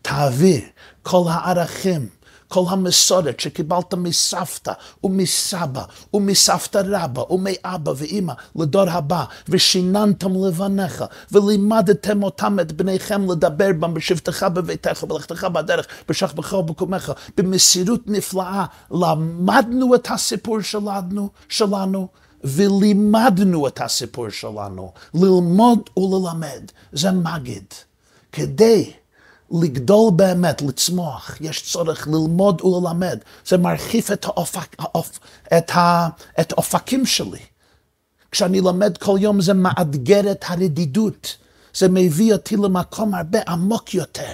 תעביר 0.02 0.62
כל 1.04 1.24
הערכים 1.30 2.10
כל 2.54 2.64
המסורת 2.70 3.40
שקיבלת 3.40 3.94
מסבתא 3.94 4.72
ומסבא 5.04 5.84
ומסבתא 6.14 6.82
רבא 6.86 7.22
ומאבא 7.30 7.92
ואימא 7.96 8.34
לדור 8.56 8.90
הבא, 8.90 9.24
ושיננתם 9.50 10.46
לבניך, 10.46 11.04
ולימדתם 11.32 12.24
אותם 12.24 12.60
את 12.60 12.72
בניכם 12.72 13.32
לדבר 13.32 13.70
בם 13.80 13.94
בשבתך 13.94 14.46
בביתך 14.54 15.04
ובלכתך 15.04 15.44
בדרך, 15.44 15.88
בשכבך 16.10 16.54
ובקומך, 16.54 17.12
במסירות 17.38 18.02
נפלאה. 18.08 18.66
למדנו 18.92 19.96
את 19.96 20.08
הסיפור 20.12 20.62
שלנו, 20.62 21.30
שלנו 21.50 22.08
ולימדנו 22.44 23.68
את 23.68 23.82
הסיפור 23.82 24.30
שלנו. 24.30 24.92
ללמוד 25.14 25.90
וללמד, 25.98 26.72
זה 26.92 27.12
מגיד. 27.12 27.66
כדי 28.32 28.92
לגדול 29.62 30.12
באמת, 30.16 30.62
לצמוח, 30.62 31.38
יש 31.42 31.72
צורך 31.72 32.08
ללמוד 32.08 32.62
וללמד. 32.62 33.20
זה 33.46 33.58
מרחיב 33.58 34.04
את, 34.14 34.26
האופק, 34.26 34.76
האופ, 34.80 35.20
את, 35.58 35.70
ה, 35.70 36.08
את 36.40 36.52
האופקים 36.52 37.06
שלי. 37.06 37.40
כשאני 38.32 38.62
לומד 38.62 38.98
כל 38.98 39.18
יום 39.20 39.42
זה 39.42 39.54
מאתגר 39.54 40.32
את 40.32 40.46
הרדידות. 40.48 41.38
זה 41.74 41.90
מביא 41.90 42.34
אותי 42.34 42.58
למקום 42.58 43.16
הרבה 43.16 43.40
עמוק 43.48 43.94
יותר. 43.94 44.34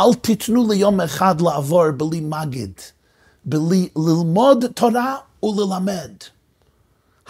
אל 0.00 0.14
תיתנו 0.14 0.70
לי 0.70 0.76
יום 0.76 1.00
אחד 1.00 1.40
לעבור 1.40 1.90
בלי 1.90 2.20
מגיד, 2.20 2.72
בלי 3.44 3.88
ללמוד 3.96 4.64
תורה 4.74 5.16
וללמד. 5.42 6.12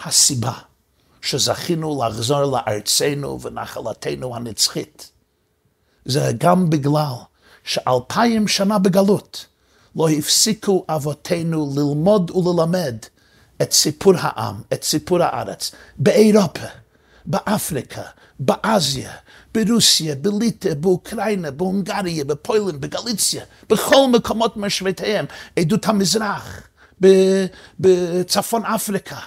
הסיבה 0.03 0.53
שזכינו 1.21 2.03
לחזור 2.03 2.43
לארצנו 2.43 3.41
ונחלתנו 3.41 4.35
הנצחית. 4.35 5.11
זה 6.09 6.31
גם 6.37 6.69
בגלל 6.69 7.13
שאלפיים 7.63 8.47
שנה 8.47 8.79
בגלות 8.79 9.45
לא 9.95 10.09
הפסיקו 10.09 10.85
אבותינו 10.89 11.73
ללמוד 11.75 12.31
וללמד 12.31 12.95
את 13.61 13.71
סיפור 13.73 14.13
העם, 14.17 14.55
את 14.73 14.83
סיפור 14.83 15.23
הארץ, 15.23 15.71
באירופה, 15.97 16.67
באפריקה, 17.25 18.01
באסיה, 18.39 19.11
ברוסיה, 19.53 20.15
בליטא, 20.15 20.73
באוקראינה, 20.73 21.51
בהונגריה, 21.51 22.25
בפוילנד, 22.25 22.81
בגליציה, 22.81 23.43
בכל 23.69 24.07
מקומות 24.13 24.57
משוויתיהם, 24.57 25.25
עדות 25.55 25.85
המזרח, 25.87 26.61
בצפון 27.79 28.65
אפריקה, 28.65 29.19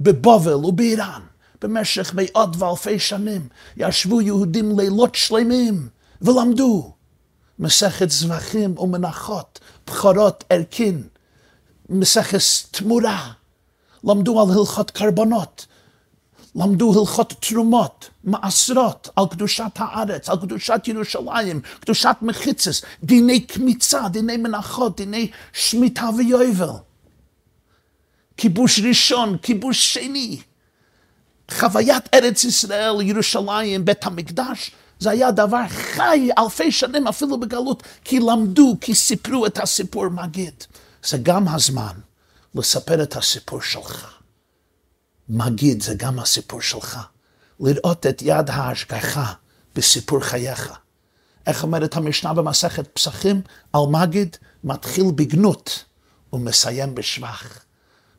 בבובל 0.00 0.54
ובאיראן. 0.64 1.22
במשך 1.60 2.14
מאות 2.14 2.56
ואלפי 2.58 2.98
שנים 2.98 3.48
ישבו 3.76 4.20
יהודים 4.20 4.78
לילות 4.78 5.14
שלמים 5.14 5.88
ולמדו 6.22 6.92
מסכת 7.58 8.10
זבחים 8.10 8.78
ומנחות, 8.78 9.60
בכורות 9.86 10.44
ערכין, 10.50 11.02
מסכת 11.88 12.38
תמורה, 12.70 13.32
למדו 14.04 14.42
על 14.42 14.58
הלכות 14.58 14.90
קרבנות, 14.90 15.66
למדו 16.54 17.00
הלכות 17.00 17.34
תרומות, 17.40 18.10
מעשרות, 18.24 19.08
על 19.16 19.24
קדושת 19.30 19.72
הארץ, 19.76 20.28
על 20.28 20.36
קדושת 20.40 20.80
ירושלים, 20.86 21.60
קדושת 21.80 22.16
מחיצס, 22.22 22.82
דיני 23.02 23.40
קמיצה, 23.40 24.08
דיני 24.08 24.36
מנחות, 24.36 24.96
דיני 24.96 25.30
שמיטה 25.52 26.08
ויובל. 26.16 26.70
כיבוש 28.36 28.80
ראשון, 28.80 29.38
כיבוש 29.42 29.94
שני, 29.94 30.40
חוויית 31.50 32.14
ארץ 32.14 32.44
ישראל, 32.44 33.02
ירושלים, 33.02 33.84
בית 33.84 34.06
המקדש, 34.06 34.70
זה 34.98 35.10
היה 35.10 35.30
דבר 35.30 35.68
חי 35.68 36.30
אלפי 36.38 36.72
שנים 36.72 37.08
אפילו 37.08 37.40
בגלות, 37.40 37.82
כי 38.04 38.20
למדו, 38.20 38.76
כי 38.80 38.94
סיפרו 38.94 39.46
את 39.46 39.58
הסיפור 39.58 40.08
מגיד. 40.08 40.64
זה 41.04 41.18
גם 41.22 41.48
הזמן 41.48 41.92
לספר 42.54 43.02
את 43.02 43.16
הסיפור 43.16 43.62
שלך. 43.62 44.16
מגיד 45.28 45.82
זה 45.82 45.94
גם 45.94 46.18
הסיפור 46.18 46.60
שלך. 46.60 46.98
לראות 47.60 48.06
את 48.06 48.22
יד 48.22 48.50
ההשגחה 48.50 49.32
בסיפור 49.74 50.20
חייך. 50.20 50.72
איך 51.46 51.62
אומרת 51.62 51.96
המשנה 51.96 52.34
במסכת 52.34 52.86
פסחים? 52.86 53.40
על 53.72 53.80
מגיד 53.90 54.36
מתחיל 54.64 55.04
בגנות 55.14 55.84
ומסיים 56.32 56.94
בשבח. 56.94 57.58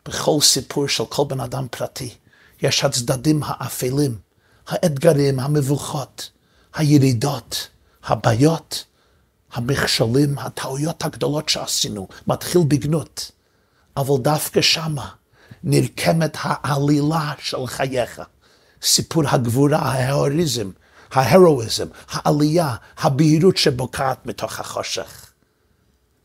בכל 0.06 0.38
סיפור 0.42 0.88
של 0.88 1.06
כל 1.06 1.24
בן 1.28 1.40
אדם 1.40 1.68
פרטי. 1.72 2.16
יש 2.62 2.84
הצדדים 2.84 3.42
האפלים, 3.46 4.18
האתגרים, 4.68 5.40
המבוכות, 5.40 6.32
הירידות, 6.76 7.68
הבעיות, 8.04 8.86
המכשולים, 9.54 10.40
הטעויות 10.40 11.06
הגדולות 11.06 11.50
שעשינו, 11.50 12.08
מתחיל 12.28 12.62
בגנות. 12.68 13.32
אבל 13.98 14.18
דווקא 14.22 14.62
שמה 14.62 15.10
נרקמת 15.64 16.38
העלילה 16.42 17.34
של 17.40 17.68
חייך. 17.68 18.22
סיפור 18.82 19.24
הגבורה, 19.28 19.78
ההרוריזם, 19.78 20.70
ההרואיזם, 21.12 21.88
העלייה, 22.10 22.76
הבהירות 22.98 23.58
שבוקעת 23.58 24.26
מתוך 24.26 24.60
החושך. 24.60 25.32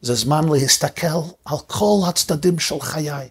זה 0.02 0.14
זמן 0.14 0.48
להסתכל 0.48 1.06
על 1.44 1.58
כל 1.66 1.98
הצדדים 2.08 2.58
של 2.58 2.80
חיי. 2.80 3.28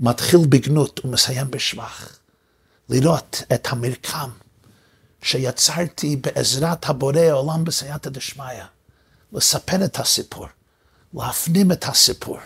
מתחיל 0.00 0.40
בגנות 0.48 1.04
ומסיים 1.04 1.50
בשבח. 1.50 2.18
לראות 2.88 3.42
את 3.54 3.66
המרקם 3.70 4.30
שיצרתי 5.22 6.16
בעזרת 6.16 6.88
הבורא 6.88 7.18
העולם 7.18 7.64
בסייעתא 7.64 8.10
דשמיא. 8.10 8.64
לספר 9.32 9.84
את 9.84 9.98
הסיפור, 9.98 10.46
להפנים 11.14 11.72
את 11.72 11.84
הסיפור. 11.84 12.38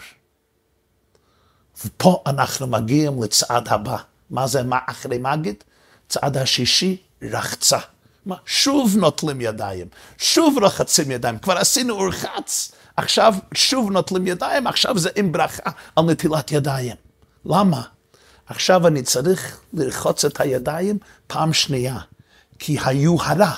ופה 1.84 2.22
אנחנו 2.26 2.66
מגיעים 2.66 3.22
לצעד 3.22 3.68
הבא. 3.68 3.96
מה 4.30 4.46
זה 4.46 4.62
מה 4.62 4.78
אחרי 4.86 5.18
מגיד? 5.20 5.64
צעד 6.08 6.36
השישי, 6.36 7.02
רחצה. 7.22 7.78
מה? 8.26 8.36
שוב 8.46 8.96
נוטלים 8.96 9.40
ידיים, 9.40 9.88
שוב 10.18 10.58
רוחצים 10.62 11.10
ידיים, 11.10 11.38
כבר 11.38 11.58
עשינו 11.58 11.94
אורחץ, 11.94 12.72
עכשיו 12.96 13.34
שוב 13.54 13.90
נוטלים 13.90 14.26
ידיים, 14.26 14.66
עכשיו 14.66 14.98
זה 14.98 15.10
עם 15.16 15.32
ברכה 15.32 15.70
על 15.96 16.04
נטילת 16.04 16.52
ידיים. 16.52 16.96
למה? 17.46 17.82
עכשיו 18.46 18.86
אני 18.86 19.02
צריך 19.02 19.60
לרחוץ 19.72 20.24
את 20.24 20.40
הידיים 20.40 20.98
פעם 21.26 21.52
שנייה, 21.52 21.98
כי 22.58 22.76
היוהרה, 22.84 23.54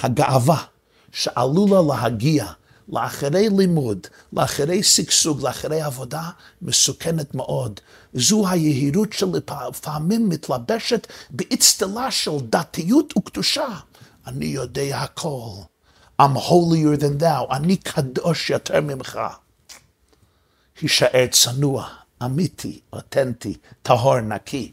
הגאווה, 0.00 0.64
שעלולה 1.12 1.94
להגיע 1.94 2.46
לאחרי 2.88 3.48
לימוד, 3.48 4.06
לאחרי 4.32 4.82
שגשוג, 4.82 5.42
לאחרי 5.42 5.80
עבודה, 5.82 6.30
מסוכנת 6.62 7.34
מאוד. 7.34 7.80
זו 8.14 8.48
היהירות 8.48 9.12
שלפעמים 9.12 10.28
מתלבשת 10.28 11.06
באצטלה 11.30 12.10
של 12.10 12.36
דתיות 12.42 13.16
וקדושה. 13.16 13.68
אני 14.26 14.46
יודע 14.46 14.98
הכל. 14.98 15.50
I'm 16.22 16.36
holier 16.36 17.00
than 17.00 17.22
thou. 17.22 17.56
אני 17.56 17.76
קדוש 17.76 18.50
יותר 18.50 18.80
ממך. 18.80 19.20
הישאר 20.80 21.26
צנוע, 21.30 21.88
אמיתי, 22.24 22.80
אותנטי, 22.92 23.56
טהור, 23.82 24.20
נקי. 24.20 24.72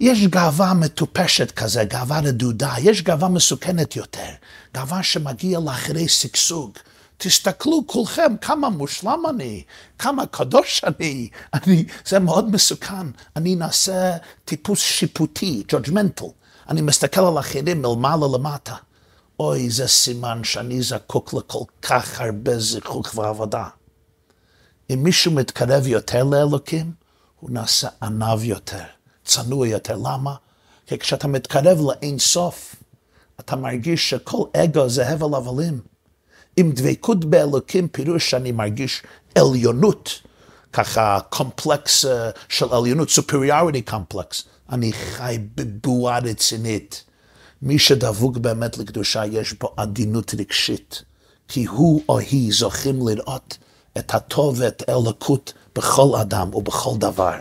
יש 0.00 0.26
גאווה 0.26 0.74
מטופשת 0.74 1.50
כזה, 1.50 1.84
גאווה 1.84 2.20
רדודה, 2.20 2.74
יש 2.78 3.02
גאווה 3.02 3.28
מסוכנת 3.28 3.96
יותר, 3.96 4.30
גאווה 4.74 5.02
שמגיעה 5.02 5.60
לאחרי 5.60 6.08
שגשוג. 6.08 6.72
תסתכלו 7.16 7.82
כולכם 7.86 8.36
כמה 8.40 8.68
מושלם 8.68 9.22
אני, 9.30 9.62
כמה 9.98 10.26
קדוש 10.26 10.84
אני, 10.84 11.28
אני, 11.54 11.84
זה 12.06 12.18
מאוד 12.18 12.50
מסוכן. 12.50 13.06
אני 13.36 13.54
נעשה 13.56 14.16
טיפוס 14.44 14.78
שיפוטי, 14.78 15.62
judgmental. 15.72 16.26
אני 16.68 16.80
מסתכל 16.80 17.20
על 17.20 17.38
אחרים 17.38 17.82
מלמעלה 17.82 18.26
למטה. 18.34 18.74
אוי, 19.40 19.70
זה 19.70 19.88
סימן 19.88 20.44
שאני 20.44 20.82
זקוק 20.82 21.34
לכל 21.34 21.64
כך 21.82 22.20
הרבה 22.20 22.58
זיכוך 22.58 23.12
ועבודה. 23.14 23.64
אם 24.90 25.02
מישהו 25.02 25.32
מתקרב 25.32 25.86
יותר 25.86 26.24
לאלוקים, 26.24 26.92
הוא 27.40 27.50
נעשה 27.50 27.88
ענב 28.02 28.44
יותר, 28.44 28.84
צנוע 29.24 29.68
יותר. 29.68 29.96
למה? 29.96 30.34
כי 30.86 30.98
כשאתה 30.98 31.28
מתקרב 31.28 31.78
לאין 31.80 32.18
סוף, 32.18 32.76
אתה 33.40 33.56
מרגיש 33.56 34.10
שכל 34.10 34.44
אגו 34.56 34.88
זה 34.88 35.08
הבל 35.08 35.34
הבלים. 35.36 35.80
עם 36.56 36.72
דבקות 36.72 37.24
באלוקים 37.24 37.88
פירוש 37.88 38.30
שאני 38.30 38.52
מרגיש 38.52 39.02
עליונות, 39.34 40.20
ככה 40.72 41.18
קומפלקס 41.30 42.04
אה, 42.04 42.30
של 42.48 42.66
עליונות, 42.74 43.08
superiority 43.08 43.90
קומפלקס. 43.90 44.44
אני 44.70 44.92
חי 44.92 45.38
בבועה 45.54 46.18
רצינית. 46.18 47.04
מי 47.62 47.78
שדבוק 47.78 48.36
באמת 48.36 48.78
לקדושה 48.78 49.26
יש 49.26 49.52
בו 49.52 49.74
עדינות 49.76 50.34
רגשית, 50.38 51.02
כי 51.48 51.64
הוא 51.64 52.02
או 52.08 52.18
היא 52.18 52.52
זוכים 52.52 53.08
לראות 53.08 53.58
את 53.98 54.14
הטוב 54.14 54.54
ואת 54.58 54.82
אלוקות 54.88 55.52
בכל 55.76 56.18
אדם 56.20 56.54
ובכל 56.54 56.90
דבר. 56.98 57.34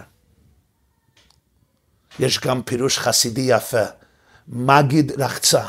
יש 2.20 2.40
גם 2.40 2.62
פירוש 2.62 3.00
חסידי 3.00 3.42
יפה, 3.42 3.84
מגיד 4.48 5.12
רחצה. 5.22 5.66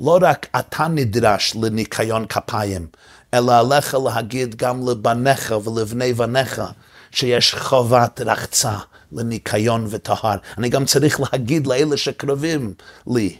לא 0.00 0.18
רק 0.22 0.46
אתה 0.58 0.88
נדרש 0.88 1.56
לניקיון 1.62 2.26
כפיים, 2.26 2.86
אלא 3.34 3.58
עליך 3.58 3.96
להגיד 4.04 4.54
גם 4.54 4.88
לבניך 4.88 5.54
ולבני 5.64 6.12
בניך 6.12 6.62
שיש 7.10 7.54
חובת 7.54 8.20
רחצה 8.20 8.78
לניקיון 9.12 9.86
וטהר. 9.90 10.36
אני 10.58 10.68
גם 10.68 10.84
צריך 10.84 11.20
להגיד 11.20 11.66
לאלה 11.66 11.96
שקרובים 11.96 12.74
לי, 13.06 13.36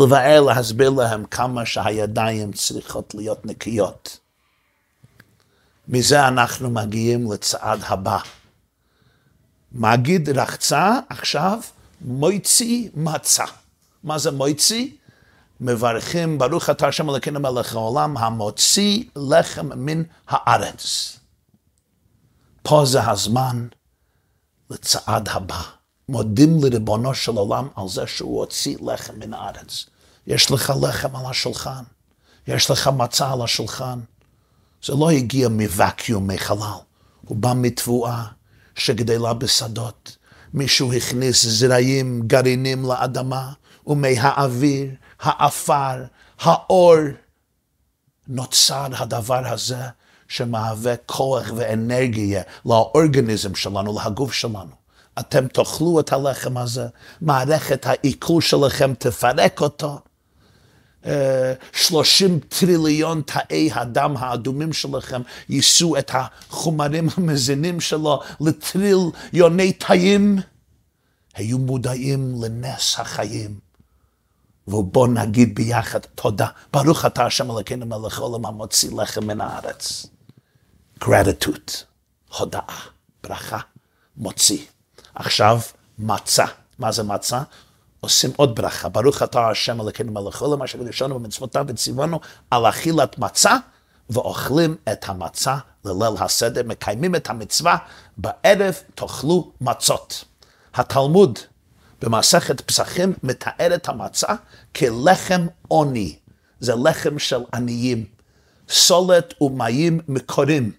לבאר, 0.00 0.40
להסביר 0.40 0.90
להם 0.90 1.24
כמה 1.24 1.66
שהידיים 1.66 2.52
צריכות 2.52 3.14
להיות 3.14 3.46
נקיות. 3.46 4.25
מזה 5.88 6.28
אנחנו 6.28 6.70
מגיעים 6.70 7.32
לצעד 7.32 7.80
הבא. 7.86 8.18
מגיד 9.72 10.28
רחצה, 10.28 10.98
עכשיו 11.08 11.60
מויצי 12.00 12.90
מצה. 12.94 13.44
מה 14.04 14.18
זה 14.18 14.30
מויצי? 14.30 14.96
מברכים 15.60 16.38
ברוך 16.38 16.70
אתה 16.70 16.88
השם 16.88 17.10
אלוקינו 17.10 17.40
מלך 17.40 17.74
העולם 17.74 18.16
המוציא 18.16 19.04
לחם 19.16 19.68
מן 19.76 20.02
הארץ. 20.28 21.16
פה 22.62 22.82
זה 22.86 23.10
הזמן 23.10 23.68
לצעד 24.70 25.28
הבא. 25.28 25.62
מודים 26.08 26.64
לריבונו 26.64 27.14
של 27.14 27.32
עולם 27.36 27.68
על 27.76 27.88
זה 27.88 28.06
שהוא 28.06 28.40
הוציא 28.40 28.76
לחם 28.82 29.14
מן 29.18 29.34
הארץ. 29.34 29.86
יש 30.26 30.50
לך 30.50 30.72
לחם 30.82 31.16
על 31.16 31.26
השולחן, 31.26 31.82
יש 32.46 32.70
לך 32.70 32.88
מצה 32.88 33.32
על 33.32 33.42
השולחן. 33.42 34.00
זה 34.86 34.94
לא 34.94 35.10
הגיע 35.10 35.48
מוואקיום, 35.48 36.26
מחלל, 36.26 36.78
הוא 37.26 37.36
בא 37.36 37.52
מתבואה 37.56 38.24
שגדלה 38.74 39.34
בשדות. 39.34 40.16
מישהו 40.54 40.92
הכניס 40.92 41.46
זרעים, 41.46 42.22
גרעינים 42.26 42.84
לאדמה, 42.84 43.52
ומהאוויר, 43.86 44.90
האפר, 45.20 46.04
האור, 46.40 46.96
נוצר 48.28 48.86
הדבר 48.98 49.46
הזה 49.46 49.82
שמהווה 50.28 50.96
כוח 50.96 51.46
ואנרגיה 51.56 52.42
לאורגניזם 52.66 53.54
שלנו, 53.54 53.98
להגוף 53.98 54.32
שלנו. 54.32 54.74
אתם 55.18 55.48
תאכלו 55.48 56.00
את 56.00 56.12
הלחם 56.12 56.56
הזה, 56.56 56.86
מערכת 57.20 57.86
העיכול 57.86 58.42
שלכם 58.42 58.94
תפרק 58.94 59.60
אותו. 59.60 59.98
אה, 61.06 61.52
שלושים 61.72 62.40
טריליון 62.48 63.22
תאי 63.22 63.70
הדם 63.72 64.14
האדומים 64.18 64.72
שלכם 64.72 65.22
יישאו 65.48 65.98
את 65.98 66.10
החומרים 66.14 67.08
המזינים 67.16 67.80
שלו 67.80 68.20
לטריליוני 68.40 69.72
תאים. 69.72 70.38
היו 71.34 71.58
מודעים 71.58 72.34
לנס 72.42 72.94
החיים. 72.98 73.66
ובואו 74.68 75.06
נגיד 75.06 75.54
ביחד 75.54 75.98
תודה. 76.14 76.46
ברוך 76.72 77.04
אתה 77.04 77.26
השם 77.26 77.50
אלוקינו 77.50 77.86
מלך 77.86 78.18
העולם 78.18 78.46
המוציא 78.46 78.90
לחם 79.02 79.26
מן 79.26 79.40
הארץ. 79.40 80.06
גרטיטוד, 80.98 81.70
הודאה, 82.38 82.78
ברכה, 83.22 83.58
מוציא. 84.16 84.64
עכשיו 85.14 85.60
מצה. 85.98 86.44
מה 86.78 86.92
זה 86.92 87.02
מצה? 87.02 87.42
עושים 88.06 88.30
עוד 88.36 88.54
ברכה. 88.54 88.88
ברוך 88.88 89.22
אתה 89.22 89.48
השם 89.48 89.80
אלוקינו 89.80 90.12
מלך 90.12 90.42
העולם 90.42 90.62
אשר 90.62 91.08
במצוותיו 91.08 91.64
וציוונו 91.68 92.20
על 92.50 92.68
אכילת 92.68 93.18
מצה 93.18 93.56
ואוכלים 94.10 94.76
את 94.92 95.08
המצה 95.08 95.56
לליל 95.84 96.14
הסדר, 96.18 96.62
מקיימים 96.64 97.14
את 97.14 97.30
המצווה, 97.30 97.76
בערב 98.16 98.74
תאכלו 98.94 99.50
מצות. 99.60 100.24
התלמוד 100.74 101.38
במסכת 102.02 102.60
פסחים 102.60 103.12
מתאר 103.22 103.74
את 103.74 103.88
המצה 103.88 104.34
כלחם 104.76 105.46
עוני. 105.68 106.16
זה 106.60 106.74
לחם 106.74 107.18
של 107.18 107.40
עניים. 107.54 108.04
סולת 108.68 109.34
ומים 109.40 110.00
מקורים. 110.08 110.72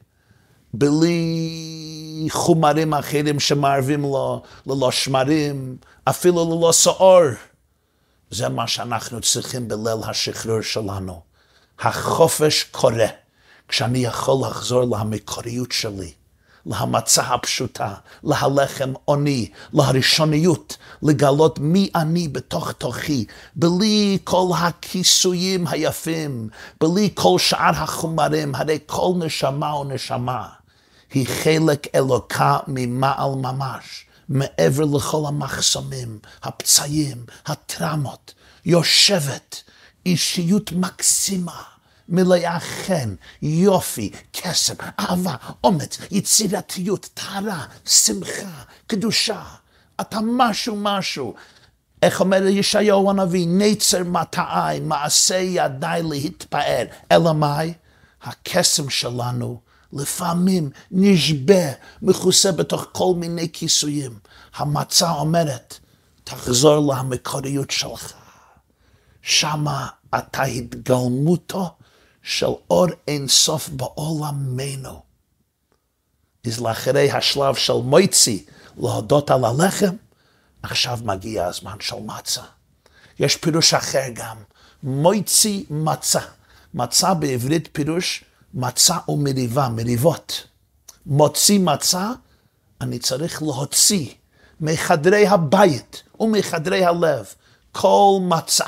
בלי 0.74 2.28
חומרים 2.30 2.94
אחרים 2.94 3.40
שמערבים 3.40 4.02
לו, 4.02 4.42
ללא 4.68 4.92
שמרים, 4.92 5.78
אפילו 6.10 6.58
ללא 6.58 6.74
שעור. 6.74 7.24
זה 8.30 8.50
מה 8.50 8.68
שאנחנו 8.68 9.22
צריכים 9.22 9.68
בליל 9.68 10.04
השחרור 10.04 10.62
שלנו. 10.62 11.22
החופש 11.80 12.64
קורה 12.64 13.08
כשאני 13.68 14.00
יכול 14.00 14.48
לחזור 14.48 14.84
למקוריות 14.84 15.72
שלי. 15.72 16.12
להמצה 16.66 17.22
הפשוטה, 17.22 17.94
להלחם 18.24 18.94
עוני, 19.06 19.52
להראשוניות, 19.74 20.78
לגלות 21.04 21.60
מי 21.60 21.90
אני 21.96 22.28
בתוך 22.28 22.72
תוכי, 22.72 23.26
בלי 23.56 24.18
כל 24.24 24.48
הכיסויים 24.58 25.68
היפים, 25.68 26.50
בלי 26.82 27.10
כל 27.14 27.40
שאר 27.40 27.72
החומרים, 27.76 28.56
הרי 28.56 28.80
כל 28.86 29.12
נשמה 29.18 29.72
או 29.72 29.84
נשמה 29.84 30.48
היא 31.14 31.28
חלק 31.28 31.96
אלוקה 31.96 32.58
ממעל 32.68 33.32
ממש, 33.36 34.06
מעבר 34.30 34.86
לכל 34.86 35.24
המחסומים, 35.28 36.20
הפצעים, 36.44 37.26
הטראומות, 37.46 38.34
יושבת 38.66 39.64
אישיות 40.06 40.72
מקסימה. 40.72 41.64
מלאה 42.10 42.60
חן, 42.60 43.16
יופי, 43.42 44.12
קסם, 44.32 44.74
אהבה, 45.00 45.36
אומץ, 45.64 45.98
יצירתיות, 46.12 47.10
טהרה, 47.14 47.66
שמחה, 47.86 48.62
קדושה. 48.88 49.44
אתה 50.02 50.20
משהו 50.24 50.76
משהו. 50.80 51.34
איך 52.04 52.20
אומר 52.20 52.44
ישעיהו 52.48 53.10
הנביא, 53.10 53.46
נצר 53.50 54.04
מטעי, 54.04 54.80
מעשה 54.80 55.36
ידיי 55.38 56.04
להתפאר. 56.04 56.86
אלא 57.12 57.34
מאי? 57.34 57.74
הקסם 58.24 58.90
שלנו 58.90 59.62
לפעמים 59.94 60.70
נשבה, 60.92 61.72
מכוסה 62.02 62.52
בתוך 62.52 62.88
כל 62.92 63.14
מיני 63.16 63.52
כיסויים. 63.54 64.20
המצה 64.56 65.12
אומרת, 65.12 65.80
תחזור 66.24 66.94
למקוריות 66.94 67.72
שלך. 67.72 68.14
שמה 69.22 69.88
אתה 70.18 70.44
התגלמותו 70.44 71.70
של 72.24 72.46
אור 72.70 72.88
אינסוף 73.08 73.70
בעולמנו. 73.70 75.02
אז 76.48 76.60
לאחרי 76.60 77.12
השלב 77.12 77.56
של 77.56 77.74
מויצי 77.74 78.46
להודות 78.78 79.32
על 79.32 79.46
הלחם, 79.46 79.96
עכשיו 80.64 81.00
מגיע 81.04 81.46
הזמן 81.46 81.76
של 81.80 81.96
מצה. 82.06 82.42
יש 83.20 83.36
פירוש 83.36 83.74
אחר 83.74 84.06
גם, 84.14 84.38
מויצי 84.84 85.66
מצה. 85.70 86.22
מצה 86.74 87.14
בעברית 87.14 87.70
פירוש 87.72 88.24
מצה 88.54 88.98
ומריבה, 89.08 89.70
מריבות. 89.70 90.44
מוציא 91.06 91.60
מצה, 91.60 92.12
אני 92.82 93.00
צריך 93.00 93.42
להוציא 93.42 94.10
מחדרי 94.62 95.28
הבית 95.28 96.04
ומחדרי 96.20 96.86
הלב 96.86 97.26
כל 97.72 98.20
מצה, 98.22 98.66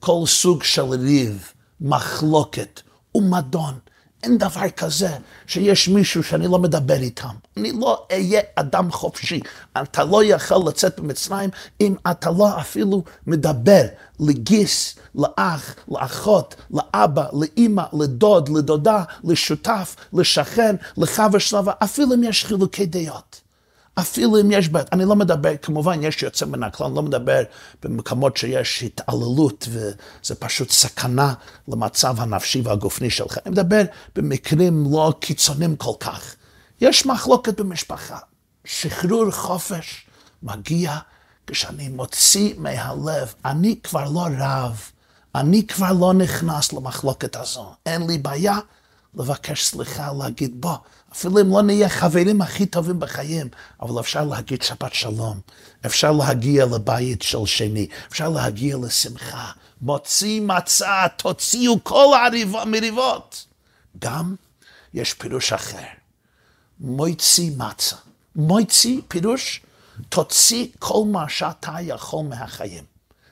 כל 0.00 0.22
סוג 0.26 0.62
של 0.62 0.82
ריב, 0.82 1.52
מחלוקת 1.80 2.80
ומדון. 3.14 3.78
אין 4.22 4.38
דבר 4.38 4.70
כזה 4.76 5.08
שיש 5.46 5.88
מישהו 5.88 6.22
שאני 6.22 6.46
לא 6.48 6.58
מדבר 6.58 6.94
איתם. 6.94 7.34
אני 7.56 7.72
לא 7.72 8.06
אהיה 8.12 8.40
אדם 8.56 8.92
חופשי. 8.92 9.40
אתה 9.82 10.04
לא 10.04 10.24
יכול 10.24 10.68
לצאת 10.68 11.00
במצרים 11.00 11.50
אם 11.80 11.94
אתה 12.10 12.30
לא 12.30 12.60
אפילו 12.60 13.04
מדבר 13.26 13.82
לגיס, 14.20 14.94
לאח, 15.14 15.74
לאחות, 15.88 16.54
לאבא, 16.70 17.24
לאימא, 17.32 17.82
לדוד, 17.92 18.48
לדודה, 18.48 19.02
לשותף, 19.24 19.96
לשכן, 20.12 20.76
לחבר 20.96 21.38
שלווה, 21.38 21.72
אפילו 21.84 22.14
אם 22.14 22.24
יש 22.24 22.44
חילוקי 22.44 22.86
דעות. 22.86 23.45
אפילו 23.98 24.40
אם 24.40 24.50
יש 24.50 24.68
אני 24.92 25.04
לא 25.04 25.16
מדבר, 25.16 25.56
כמובן 25.62 26.02
יש 26.02 26.22
יוצא 26.22 26.46
מן 26.46 26.62
הכלל, 26.62 26.86
אני 26.86 26.96
לא 26.96 27.02
מדבר 27.02 27.42
במקומות 27.82 28.36
שיש 28.36 28.82
התעללות 28.82 29.68
וזה 29.70 30.34
פשוט 30.34 30.70
סכנה 30.70 31.34
למצב 31.68 32.20
הנפשי 32.20 32.60
והגופני 32.60 33.10
שלך, 33.10 33.38
אני 33.46 33.52
מדבר 33.52 33.82
במקרים 34.16 34.84
לא 34.92 35.14
קיצוניים 35.20 35.76
כל 35.76 35.92
כך. 36.00 36.34
יש 36.80 37.06
מחלוקת 37.06 37.60
במשפחה, 37.60 38.18
שחרור 38.64 39.30
חופש 39.30 40.06
מגיע 40.42 40.98
כשאני 41.46 41.88
מוציא 41.88 42.54
מהלב, 42.58 43.34
אני 43.44 43.80
כבר 43.82 44.10
לא 44.10 44.26
רב, 44.38 44.80
אני 45.34 45.66
כבר 45.66 45.92
לא 45.92 46.14
נכנס 46.14 46.72
למחלוקת 46.72 47.36
הזו, 47.36 47.74
אין 47.86 48.06
לי 48.06 48.18
בעיה 48.18 48.58
לבקש 49.16 49.64
סליחה, 49.64 50.12
להגיד 50.18 50.60
בוא, 50.60 50.76
אפילו 51.12 51.40
אם 51.40 51.50
לא 51.50 51.62
נהיה 51.62 51.88
חברים 51.88 52.42
הכי 52.42 52.66
טובים 52.66 53.00
בחיים, 53.00 53.48
אבל 53.82 54.00
אפשר 54.00 54.24
להגיד 54.24 54.62
שבת 54.62 54.94
שלום, 54.94 55.40
אפשר 55.86 56.12
להגיע 56.12 56.66
לבית 56.66 57.22
של 57.22 57.46
שני, 57.46 57.86
אפשר 58.08 58.28
להגיע 58.28 58.76
לשמחה. 58.82 59.50
מוציא 59.80 60.40
מצה, 60.40 61.06
תוציאו 61.16 61.84
כל 61.84 62.14
המריבות. 62.54 63.46
גם 63.98 64.34
יש 64.94 65.14
פירוש 65.14 65.52
אחר, 65.52 65.86
מוציא 66.80 67.50
מצה. 67.56 67.96
מוציא 68.36 69.00
פירוש, 69.08 69.60
תוציא 70.08 70.66
כל 70.78 71.02
מה 71.06 71.28
שאתה 71.28 71.72
יכול 71.80 72.24
מהחיים. 72.24 72.84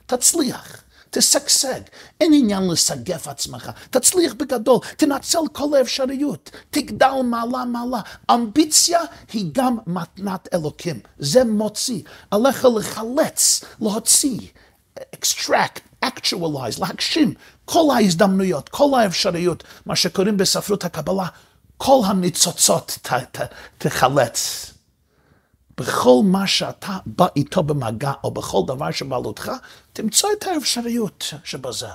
תצליח. 0.06 0.83
תשגשג. 1.14 1.80
אין 2.20 2.32
עניין 2.34 2.68
לסגף 2.70 3.28
עצמך, 3.28 3.70
תצליח 3.90 4.34
בגדול, 4.34 4.78
תנצל 4.96 5.38
כל 5.52 5.76
האפשריות, 5.78 6.50
תגדל 6.70 7.14
מעלה 7.24 7.64
מעלה. 7.64 8.00
אמביציה 8.30 9.00
היא 9.32 9.50
גם 9.52 9.76
מתנת 9.86 10.48
אלוקים, 10.54 11.00
זה 11.18 11.44
מוציא. 11.44 12.02
עליך 12.30 12.66
לחלץ, 12.76 13.64
להוציא, 13.80 14.38
extract, 15.16 16.04
actualize, 16.04 16.80
להגשים 16.80 17.34
כל 17.64 17.94
ההזדמנויות, 17.96 18.68
כל 18.68 19.00
האפשריות, 19.00 19.64
מה 19.86 19.96
שקוראים 19.96 20.36
בספרות 20.36 20.84
הקבלה, 20.84 21.26
כל 21.76 22.00
הניצוצות 22.04 22.98
ת, 23.02 23.12
ת, 23.12 23.40
תחלץ. 23.78 24.73
בכל 25.78 26.20
מה 26.24 26.46
שאתה 26.46 26.98
בא 27.06 27.26
איתו 27.36 27.62
במגע, 27.62 28.12
או 28.24 28.30
בכל 28.30 28.62
דבר 28.66 28.90
שבעלותך, 28.90 29.52
תמצא 29.92 30.28
את 30.38 30.44
האפשריות 30.46 31.24
שבזה. 31.44 31.88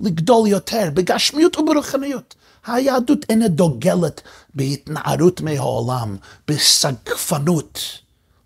לגדול 0.00 0.48
יותר 0.48 0.88
בגשמיות 0.94 1.56
וברוחניות. 1.56 2.34
היהדות 2.66 3.18
אינה 3.28 3.48
דוגלת 3.48 4.22
בהתנערות 4.54 5.40
מהעולם, 5.40 6.16
בסגפנות. 6.48 7.80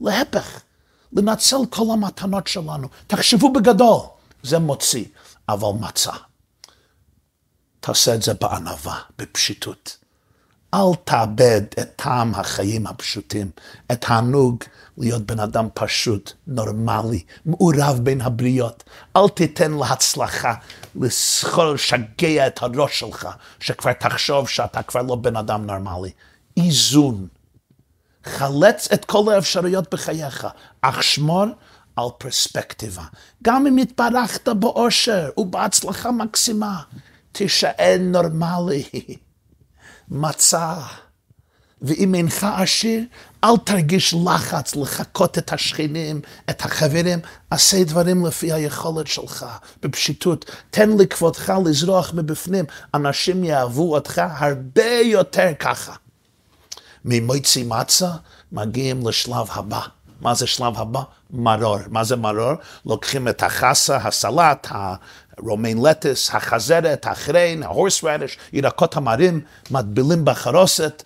להפך, 0.00 0.60
לנצל 1.12 1.56
כל 1.70 1.84
המתנות 1.92 2.46
שלנו. 2.46 2.88
תחשבו 3.06 3.52
בגדול, 3.52 4.00
זה 4.42 4.58
מוציא, 4.58 5.04
אבל 5.48 5.68
מצה. 5.80 6.12
תעשה 7.80 8.14
את 8.14 8.22
זה 8.22 8.34
בענווה, 8.34 9.00
בפשיטות. 9.18 9.96
אל 10.74 10.94
תאבד 11.04 11.62
את 11.80 11.88
טעם 11.96 12.34
החיים 12.34 12.86
הפשוטים, 12.86 13.50
את 13.92 14.04
הענוג 14.08 14.64
להיות 14.98 15.22
בן 15.22 15.40
אדם 15.40 15.68
פשוט, 15.74 16.32
נורמלי, 16.46 17.22
מעורב 17.46 18.00
בין 18.02 18.20
הבריות. 18.20 18.84
אל 19.16 19.28
תיתן 19.28 19.72
להצלחה 19.72 20.54
לסחור, 20.94 21.64
לשגע 21.64 22.46
את 22.46 22.62
הראש 22.62 23.00
שלך, 23.00 23.28
שכבר 23.60 23.92
תחשוב 23.92 24.48
שאתה 24.48 24.82
כבר 24.82 25.02
לא 25.02 25.14
בן 25.14 25.36
אדם 25.36 25.66
נורמלי. 25.66 26.10
איזון. 26.56 27.26
חלץ 28.24 28.88
את 28.92 29.04
כל 29.04 29.32
האפשרויות 29.32 29.94
בחייך, 29.94 30.46
אך 30.80 31.02
שמור 31.02 31.44
על 31.96 32.06
פרספקטיבה. 32.18 33.04
גם 33.42 33.66
אם 33.66 33.76
התברכת 33.76 34.48
באושר 34.48 35.30
ובהצלחה 35.36 36.10
מקסימה, 36.10 36.82
תישאר 37.32 37.96
נורמלי. 38.00 38.84
מצה. 40.10 40.74
ואם 41.82 42.14
אינך 42.14 42.46
עשיר, 42.56 43.02
אל 43.44 43.56
תרגיש 43.64 44.14
לחץ 44.26 44.76
לחקות 44.76 45.38
את 45.38 45.52
השכנים, 45.52 46.20
את 46.50 46.64
החברים, 46.64 47.18
עשה 47.50 47.84
דברים 47.84 48.26
לפי 48.26 48.52
היכולת 48.52 49.06
שלך, 49.06 49.46
בפשיטות. 49.82 50.50
תן 50.70 50.90
לכבודך 50.98 51.52
לזרוח 51.64 52.12
מבפנים, 52.14 52.64
אנשים 52.94 53.44
יאהבו 53.44 53.94
אותך 53.94 54.22
הרבה 54.38 55.00
יותר 55.04 55.48
ככה. 55.58 55.94
ממויצי 57.04 57.62
מצה 57.62 58.10
מגיעים 58.52 59.06
לשלב 59.06 59.46
הבא. 59.50 59.80
מה 60.20 60.34
זה 60.34 60.46
שלב 60.46 60.78
הבא? 60.78 61.02
מרור. 61.30 61.78
מה 61.88 62.04
זה 62.04 62.16
מרור? 62.16 62.52
לוקחים 62.86 63.28
את 63.28 63.42
החסה, 63.42 63.96
הסלט, 63.96 64.66
הרומיין 65.38 65.78
לטס, 65.86 66.34
החזרת, 66.34 67.06
החריין, 67.06 67.62
רדיש, 68.04 68.38
ירקות 68.52 68.96
המרים, 68.96 69.40
מטבילים 69.70 70.24
בחרוסת, 70.24 71.02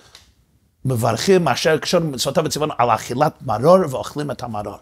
מברכים 0.85 1.49
אשר 1.49 1.79
קשור 1.79 2.01
מצוותיו 2.01 2.45
וציוונו 2.45 2.75
על 2.79 2.91
אכילת 2.91 3.33
מרור 3.43 3.79
ואוכלים 3.91 4.31
את 4.31 4.43
המרור. 4.43 4.79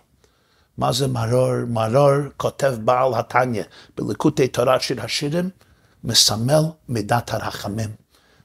מה 0.79 0.93
זה 0.93 1.07
מרור? 1.07 1.55
מרור, 1.69 2.13
כותב 2.37 2.75
בעל 2.85 3.15
התניא 3.15 3.63
בליקוטי 3.95 4.49
תורת 4.49 4.83
שיר 4.83 5.03
השירים, 5.03 5.51
מסמל 6.05 6.63
מידת 6.89 7.35
הרחמים. 7.35 7.91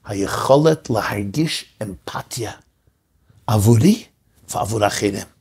היכולת 0.05 0.89
להרגיש 0.89 1.65
אמפתיה 1.81 2.51
עבורי 3.47 4.05
ועבור 4.49 4.87
אחרים. 4.87 5.34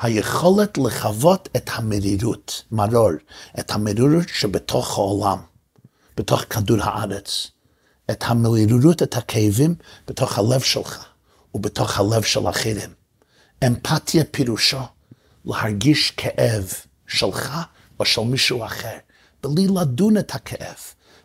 היכולת 0.00 0.78
לחוות 0.78 1.48
את 1.56 1.70
המרירות, 1.72 2.62
מרור, 2.70 3.10
את 3.58 3.70
המרירות 3.70 4.28
שבתוך 4.28 4.98
העולם, 4.98 5.38
בתוך 6.16 6.44
כדור 6.50 6.78
הארץ, 6.82 7.50
את 8.10 8.24
המרירות, 8.26 9.02
את 9.02 9.16
הכאבים, 9.16 9.74
בתוך 10.08 10.38
הלב 10.38 10.60
שלך 10.60 11.04
ובתוך 11.54 11.98
הלב 11.98 12.22
של 12.22 12.48
אחרים. 12.48 12.90
אמפתיה 13.66 14.24
פירושו 14.24 14.78
להרגיש 15.44 16.10
כאב 16.10 16.72
שלך 17.06 17.56
או 18.00 18.04
של 18.04 18.20
מישהו 18.20 18.64
אחר, 18.64 18.96
בלי 19.42 19.66
לדון 19.80 20.18
את 20.18 20.34
הכאב, 20.34 20.76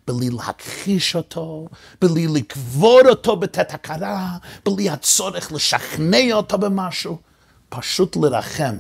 בלי 0.08 0.30
להכחיש 0.30 1.16
אותו, 1.16 1.68
בלי 2.02 2.28
לקבור 2.28 3.02
אותו 3.10 3.36
בתת 3.36 3.74
הכרה, 3.74 4.38
בלי 4.66 4.90
הצורך 4.90 5.52
לשכנע 5.52 6.34
אותו 6.34 6.58
במשהו. 6.58 7.29
פשוט 7.70 8.16
לרחם, 8.16 8.78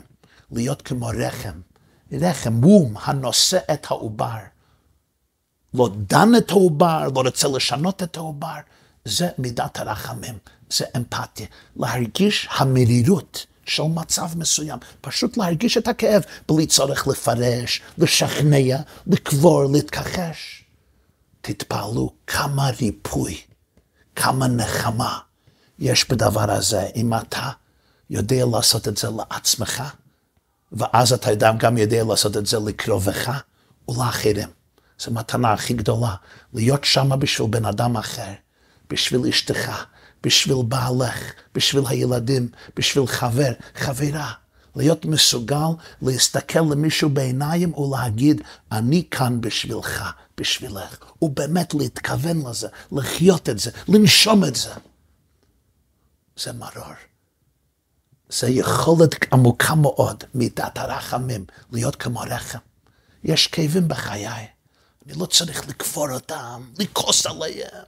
להיות 0.52 0.82
כמו 0.82 1.12
רחם, 1.18 1.62
רחם, 2.12 2.64
וום, 2.64 2.96
הנושא 3.04 3.60
את 3.74 3.86
העובר. 3.90 4.38
לא 5.74 5.90
דן 5.98 6.36
את 6.38 6.50
העובר, 6.50 7.08
לא 7.16 7.22
רוצה 7.22 7.48
לשנות 7.48 8.04
את 8.04 8.18
העובר, 8.18 8.58
זה 9.06 9.30
מידת 9.38 9.80
הרחמים, 9.80 10.38
זה 10.70 10.86
אמפתיה. 10.98 11.48
להרגיש 11.76 12.48
המרירות 12.52 13.46
של 13.66 13.84
מצב 13.84 14.38
מסוים, 14.38 14.80
פשוט 15.02 15.38
להרגיש 15.38 15.78
את 15.78 15.88
הכאב, 15.88 16.22
בלי 16.48 16.68
צורך 16.68 17.08
לפרש, 17.08 17.82
לשכנע, 17.98 18.78
לקבור, 19.08 19.64
להתכחש. 19.72 20.64
תתפעלו 21.42 22.14
כמה 22.28 22.70
ריפוי, 22.82 23.38
כמה 24.16 24.48
נחמה 24.48 25.20
יש 25.80 26.10
בדבר 26.10 26.52
הזה, 26.52 26.88
אם 26.96 27.14
אתה 27.14 27.50
יודע 28.10 28.46
לעשות 28.52 28.88
את 28.88 28.98
זה 28.98 29.08
לעצמך, 29.10 29.84
ואז 30.72 31.14
אתה 31.14 31.52
גם 31.58 31.78
יודע 31.78 32.04
לעשות 32.04 32.38
את 32.38 32.46
זה 32.46 32.58
לקרובך 32.60 33.42
ולאחרים. 33.88 34.50
זו 35.00 35.12
מתנה 35.12 35.54
הכי 35.54 35.74
גדולה, 35.74 36.16
להיות 36.54 36.84
שמה 36.84 37.18
בשביל 37.18 37.48
בן 37.48 37.66
אדם 37.66 37.98
אחר, 37.98 38.34
בשביל 38.90 39.28
אשתך, 39.30 39.86
בשביל 40.24 40.58
בעלך, 40.68 41.34
בשביל 41.56 41.84
הילדים, 41.88 42.50
בשביל 42.76 43.08
חבר, 43.08 43.52
חברה. 43.76 44.32
להיות 44.76 45.06
מסוגל 45.06 45.68
להסתכל 46.02 46.60
למישהו 46.60 47.10
בעיניים 47.10 47.74
ולהגיד, 47.74 48.42
אני 48.72 49.04
כאן 49.12 49.42
בשבילך, 49.42 50.04
בשבילך. 50.38 50.98
ובאמת 51.22 51.74
להתכוון 51.74 52.48
לזה, 52.48 52.68
לחיות 52.92 53.50
את 53.50 53.60
זה, 53.60 53.72
לנשום 53.88 54.46
את 54.46 54.56
זה. 54.56 54.74
זה 56.38 56.54
מרור. 56.54 57.09
זה 58.30 58.50
יכולת 58.50 59.34
עמוקה 59.34 59.76
מאוד 59.76 60.24
מידת 60.36 60.78
הרחמים, 60.78 61.46
להיות 61.72 61.96
כמו 61.96 62.20
רחם. 62.20 62.58
יש 63.24 63.48
כאבים 63.48 63.88
בחיי, 63.88 64.28
אני 64.28 65.20
לא 65.20 65.26
צריך 65.26 65.70
לקבור 65.70 66.12
אותם, 66.12 66.64
לכעוס 66.80 67.26
עליהם, 67.26 67.84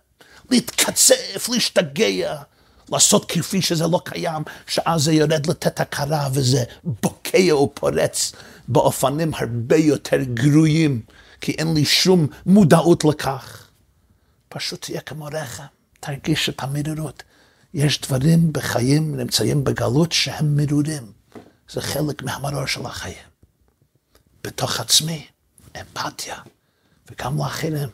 להתקצף, 0.49 1.49
להשתגע, 1.49 2.41
לעשות 2.89 3.31
כפי 3.31 3.61
שזה 3.61 3.87
לא 3.87 4.01
קיים, 4.05 4.43
שאז 4.67 5.03
זה 5.03 5.13
יורד 5.13 5.45
לתת 5.45 5.79
הכרה 5.79 6.29
וזה 6.33 6.63
בוקע 6.83 7.55
ופורץ 7.55 8.31
באופנים 8.67 9.33
הרבה 9.33 9.75
יותר 9.75 10.17
גרועים, 10.23 11.01
כי 11.41 11.51
אין 11.51 11.73
לי 11.73 11.85
שום 11.85 12.27
מודעות 12.45 13.05
לכך. 13.05 13.67
פשוט 14.49 14.81
תהיה 14.81 15.01
כמו 15.01 15.25
רחם, 15.25 15.63
תרגיש 15.99 16.49
את 16.49 16.63
המרירות. 16.63 17.23
יש 17.73 18.01
דברים 18.01 18.53
בחיים 18.53 19.15
נמצאים 19.17 19.63
בגלות 19.63 20.11
שהם 20.11 20.57
מרורים. 20.57 21.11
זה 21.69 21.81
חלק 21.81 22.23
מהמרור 22.23 22.65
של 22.65 22.85
החיים. 22.85 23.31
בתוך 24.43 24.79
עצמי, 24.79 25.27
אמפתיה, 25.81 26.41
וגם 27.11 27.37
לאחרים. 27.37 27.89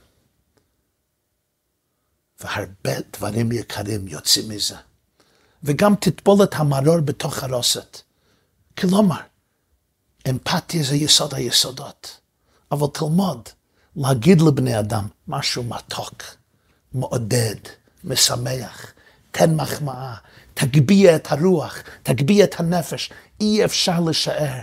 והרבה 2.39 2.91
דברים 3.17 3.51
יקרים 3.51 4.07
יוצאים 4.07 4.49
מזה. 4.49 4.75
וגם 5.63 5.95
תטבול 5.95 6.43
את 6.43 6.53
המרור 6.53 6.99
בתוך 6.99 7.43
הרוסת. 7.43 8.01
כלומר, 8.77 9.21
אמפתיה 10.29 10.83
זה 10.83 10.95
יסוד 10.95 11.33
היסודות. 11.33 12.19
אבל 12.71 12.87
תלמוד 12.93 13.49
להגיד 13.95 14.41
לבני 14.41 14.79
אדם 14.79 15.07
משהו 15.27 15.63
מתוק, 15.63 16.23
מעודד, 16.93 17.55
משמח, 18.03 18.93
תן 19.37 19.55
מחמאה, 19.55 20.13
תגביה 20.53 21.15
את 21.15 21.31
הרוח, 21.31 21.77
תגביה 22.03 22.45
את 22.45 22.59
הנפש, 22.59 23.11
אי 23.41 23.65
אפשר 23.65 23.99
לשער. 23.99 24.59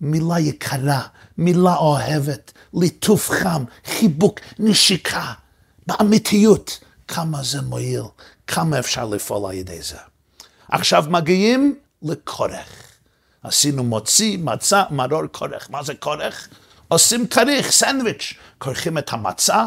מילה 0.00 0.40
יקרה, 0.40 1.02
מילה 1.38 1.76
אוהבת, 1.76 2.52
ליטוף 2.74 3.30
חם, 3.30 3.64
חיבוק, 3.84 4.40
נשיקה, 4.58 5.32
באמיתיות. 5.86 6.78
כמה 7.08 7.42
זה 7.42 7.62
מועיל, 7.62 8.02
כמה 8.46 8.78
אפשר 8.78 9.04
לפעול 9.04 9.50
על 9.50 9.56
ידי 9.56 9.82
זה. 9.82 9.98
עכשיו 10.68 11.04
מגיעים 11.08 11.78
לכורך. 12.02 12.92
עשינו 13.42 13.84
מוציא, 13.84 14.38
מצה, 14.38 14.82
מרור, 14.90 15.22
כורך. 15.32 15.70
מה 15.70 15.82
זה 15.82 15.94
כורך? 15.94 16.48
עושים 16.88 17.26
כריך, 17.26 17.70
סנדוויץ'. 17.70 18.34
כורכים 18.58 18.98
את 18.98 19.12
המצה 19.12 19.66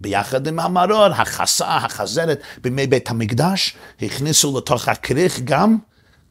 ביחד 0.00 0.46
עם 0.46 0.58
המרור, 0.58 1.06
החסה, 1.06 1.76
החזרת, 1.76 2.40
בימי 2.62 2.86
בית 2.86 3.10
המקדש, 3.10 3.76
הכניסו 4.02 4.58
לתוך 4.58 4.88
הכריך 4.88 5.40
גם 5.44 5.78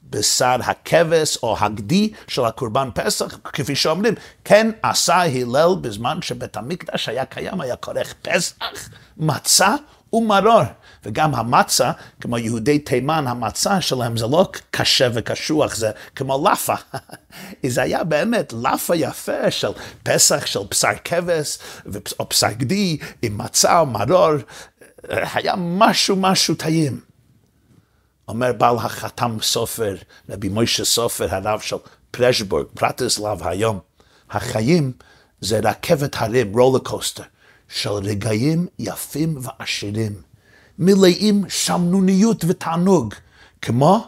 בשר 0.10 0.56
הכבש 0.64 1.38
או 1.44 1.58
הגדי 1.60 2.14
של 2.28 2.46
הקורבן 2.46 2.90
פסח, 2.94 3.38
כפי 3.44 3.76
שאומרים, 3.76 4.14
כן 4.44 4.72
עשה 4.82 5.16
הלל 5.16 5.76
בזמן 5.82 6.22
שבית 6.22 6.58
המקדש 6.58 7.10
היה 7.10 7.26
קיים, 7.26 7.62
היה 7.62 7.76
כורך 7.76 8.14
פסח, 8.22 8.56
מצה 9.18 9.76
ומרור. 10.14 10.64
וגם 11.06 11.36
המצה, 11.36 11.92
כמו 12.22 12.38
יהודי 12.38 12.80
תימן, 12.80 13.28
המצה 13.28 13.82
שלהם 13.82 14.18
זה 14.18 14.28
לא 14.28 14.52
קשה 14.72 15.08
וקשוח, 15.14 15.76
זה 15.76 15.92
כמו 16.16 16.48
לאפה. 16.50 16.76
זה 17.68 17.82
היה 17.82 18.04
באמת 18.04 18.54
לאפה 18.54 18.96
יפה 18.96 19.52
של 19.52 19.72
פסח, 20.04 20.46
של 20.46 20.60
בשר 20.70 20.94
כבש, 21.04 21.58
או 22.20 22.26
בשר 22.30 22.52
גדי, 22.52 22.98
עם 23.22 23.38
מצה 23.38 23.80
או 23.80 23.86
מרור. 23.86 24.34
היה 25.10 25.54
משהו 25.58 26.16
משהו 26.16 26.56
טעים. 26.56 27.00
אומר 28.28 28.54
בעל 28.54 28.76
החתם 28.76 29.38
סופר, 29.42 29.96
רבי 30.30 30.50
מוישה 30.50 30.86
סופר, 30.86 31.36
הרב 31.36 31.60
של 31.60 31.76
פרשבורג, 32.12 32.66
פרטיסלב 32.74 33.48
היום, 33.48 33.80
החיים 34.32 34.92
זה 35.42 35.60
רכבת 35.64 36.16
הרים, 36.18 36.58
רולר 36.58 36.80
קוסטר, 36.80 37.24
של 37.70 37.90
רגעים 37.90 38.68
יפים 38.80 39.38
ועשירים. 39.42 40.33
מלאים 40.80 41.44
שמנוניות 41.50 42.44
ותענוג, 42.48 43.14
כמו 43.62 44.08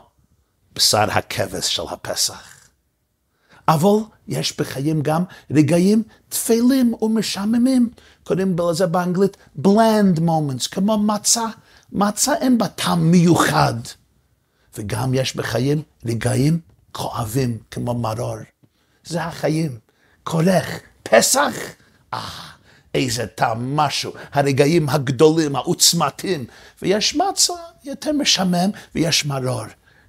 בשר 0.76 1.12
הכבש 1.12 1.76
של 1.76 1.84
הפסח. 1.90 2.70
אבל 3.68 3.98
יש 4.28 4.58
בחיים 4.58 5.02
גם 5.02 5.24
רגעים 5.52 6.04
תפלים 6.30 6.94
ומשעממים, 7.02 7.90
קוראים 8.24 8.56
לזה 8.70 8.88
באנגלית 8.88 9.38
bland 9.60 10.20
moments, 10.20 10.70
כמו 10.72 10.98
מצה. 10.98 11.46
מצה 11.92 12.36
אין 12.36 12.58
בה 12.58 12.68
טעם 12.68 13.12
מיוחד. 13.12 13.74
וגם 14.78 15.14
יש 15.14 15.36
בחיים 15.36 15.82
רגעים 16.06 16.60
כואבים, 16.92 17.58
כמו 17.72 17.94
מרור. 17.94 18.38
זה 19.06 19.24
החיים. 19.24 19.80
כורך, 20.24 20.80
פסח, 21.04 21.54
אה. 22.14 22.55
איזה 22.96 23.28
טעם 23.28 23.76
משהו, 23.76 24.12
הרגעים 24.34 24.90
הגדולים, 24.90 25.56
העוצמתיים, 25.56 26.46
ויש 26.82 27.16
מצה 27.16 27.54
יותר 27.84 28.12
משמם, 28.12 28.70
ויש 28.96 29.26
מרור. 29.26 29.66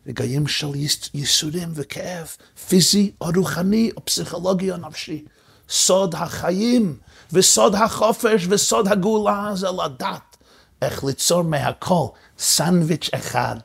רגעים 0.06 0.46
של 0.46 0.72
ייסורים 1.14 1.68
וכאב, 1.74 2.36
פיזי 2.68 3.12
או 3.20 3.26
רוחני 3.36 3.90
או 3.96 4.04
פסיכולוגי 4.04 4.70
או 4.70 4.76
נפשי. 4.76 5.24
סוד 5.68 6.14
החיים 6.14 6.98
וסוד 7.32 7.74
החופש 7.74 8.46
וסוד 8.48 8.88
הגאולה 8.88 9.50
זה 9.54 9.68
לדעת 9.84 10.36
איך 10.82 11.04
ליצור 11.04 11.42
מהכל 11.42 12.06
סנדוויץ' 12.38 13.10
אחד. 13.14 13.58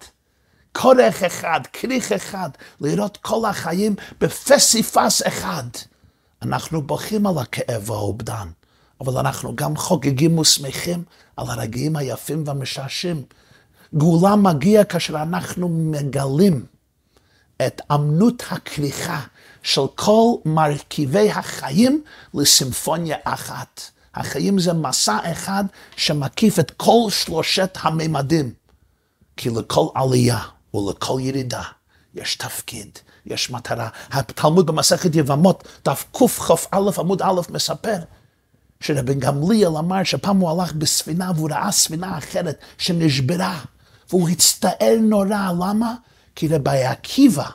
כורך 0.73 1.23
אחד, 1.23 1.60
כריך 1.73 2.12
אחד, 2.12 2.49
לראות 2.81 3.17
כל 3.17 3.45
החיים 3.49 3.95
בפסיפס 4.21 5.21
אחד. 5.27 5.63
אנחנו 6.41 6.81
בוכים 6.81 7.27
על 7.27 7.38
הכאב 7.38 7.89
והאובדן. 7.89 8.47
אבל 9.01 9.17
אנחנו 9.17 9.55
גם 9.55 9.75
חוגגים 9.75 10.39
ושמחים 10.39 11.03
על 11.37 11.49
הרגעים 11.49 11.95
היפים 11.95 12.43
והמשעשים. 12.45 13.23
גאולה 13.95 14.35
מגיע 14.35 14.83
כאשר 14.83 15.21
אנחנו 15.21 15.69
מגלים 15.69 16.65
את 17.67 17.81
אמנות 17.91 18.43
הכריכה 18.49 19.21
של 19.63 19.81
כל 19.95 20.33
מרכיבי 20.45 21.31
החיים 21.31 22.03
לסימפוניה 22.33 23.17
אחת. 23.23 23.81
החיים 24.15 24.59
זה 24.59 24.73
מסע 24.73 25.31
אחד 25.31 25.63
שמקיף 25.95 26.59
את 26.59 26.71
כל 26.71 27.07
שלושת 27.09 27.77
הממדים. 27.81 28.53
כי 29.37 29.49
לכל 29.49 29.87
עלייה 29.95 30.39
ולכל 30.73 31.17
ירידה 31.21 31.63
יש 32.15 32.35
תפקיד, 32.35 32.99
יש 33.25 33.49
מטרה. 33.49 33.89
התלמוד 34.11 34.65
במסכת 34.65 35.15
יבמות, 35.15 35.67
דף 35.85 36.05
קכ"א 36.11 36.77
עמוד 36.97 37.21
א' 37.21 37.41
מספר 37.49 37.97
שרבן 38.82 39.20
גמליאל 39.20 39.78
אמר 39.78 40.04
שפעם 40.04 40.38
הוא 40.38 40.50
הלך 40.50 40.74
בספינה 40.74 41.32
והוא 41.36 41.50
ראה 41.52 41.72
ספינה 41.72 42.17
אחרת 42.17 42.58
שנשברה, 42.78 43.60
והוא 44.10 44.29
הצטער 44.29 44.98
נורא, 45.02 45.52
למה? 45.60 45.96
כי 46.36 46.48
רבי 46.48 46.84
עקיבא 46.84 47.50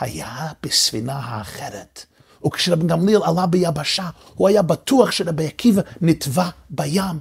היה 0.00 0.46
בספינה 0.62 1.12
האחרת. 1.12 2.04
וכשרבן 2.46 2.86
גמליאל 2.86 3.22
עלה 3.24 3.46
ביבשה, 3.46 4.08
הוא 4.34 4.48
היה 4.48 4.62
בטוח 4.62 5.10
שרבי 5.10 5.46
עקיבא 5.46 5.82
נטבע 6.00 6.48
בים. 6.70 7.20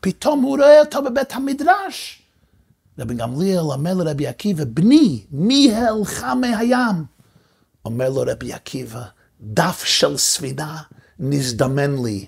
פתאום 0.00 0.42
הוא 0.42 0.56
רואה 0.56 0.80
אותו 0.80 1.02
בבית 1.02 1.32
המדרש. 1.32 2.22
רבי 2.98 3.14
גמליאל 3.14 3.58
אומר 3.58 3.94
לרבי 3.94 4.26
עקיבא, 4.26 4.64
בני, 4.64 5.24
מי 5.30 5.74
העלך 5.74 6.24
מהים? 6.40 7.04
אומר 7.84 8.08
לו 8.10 8.22
רבי 8.26 8.52
עקיבא, 8.52 9.02
דף 9.40 9.84
של 9.84 10.16
ספינה 10.16 10.82
נזדמן 11.18 12.04
לי. 12.04 12.26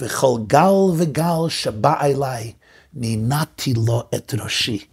וכל 0.00 0.38
גל 0.46 0.72
וגל 0.96 1.48
שבא 1.48 2.02
אליי, 2.02 2.52
נינעתי 2.94 3.74
לו 3.74 4.02
את 4.14 4.34
ראשי. 4.38 4.84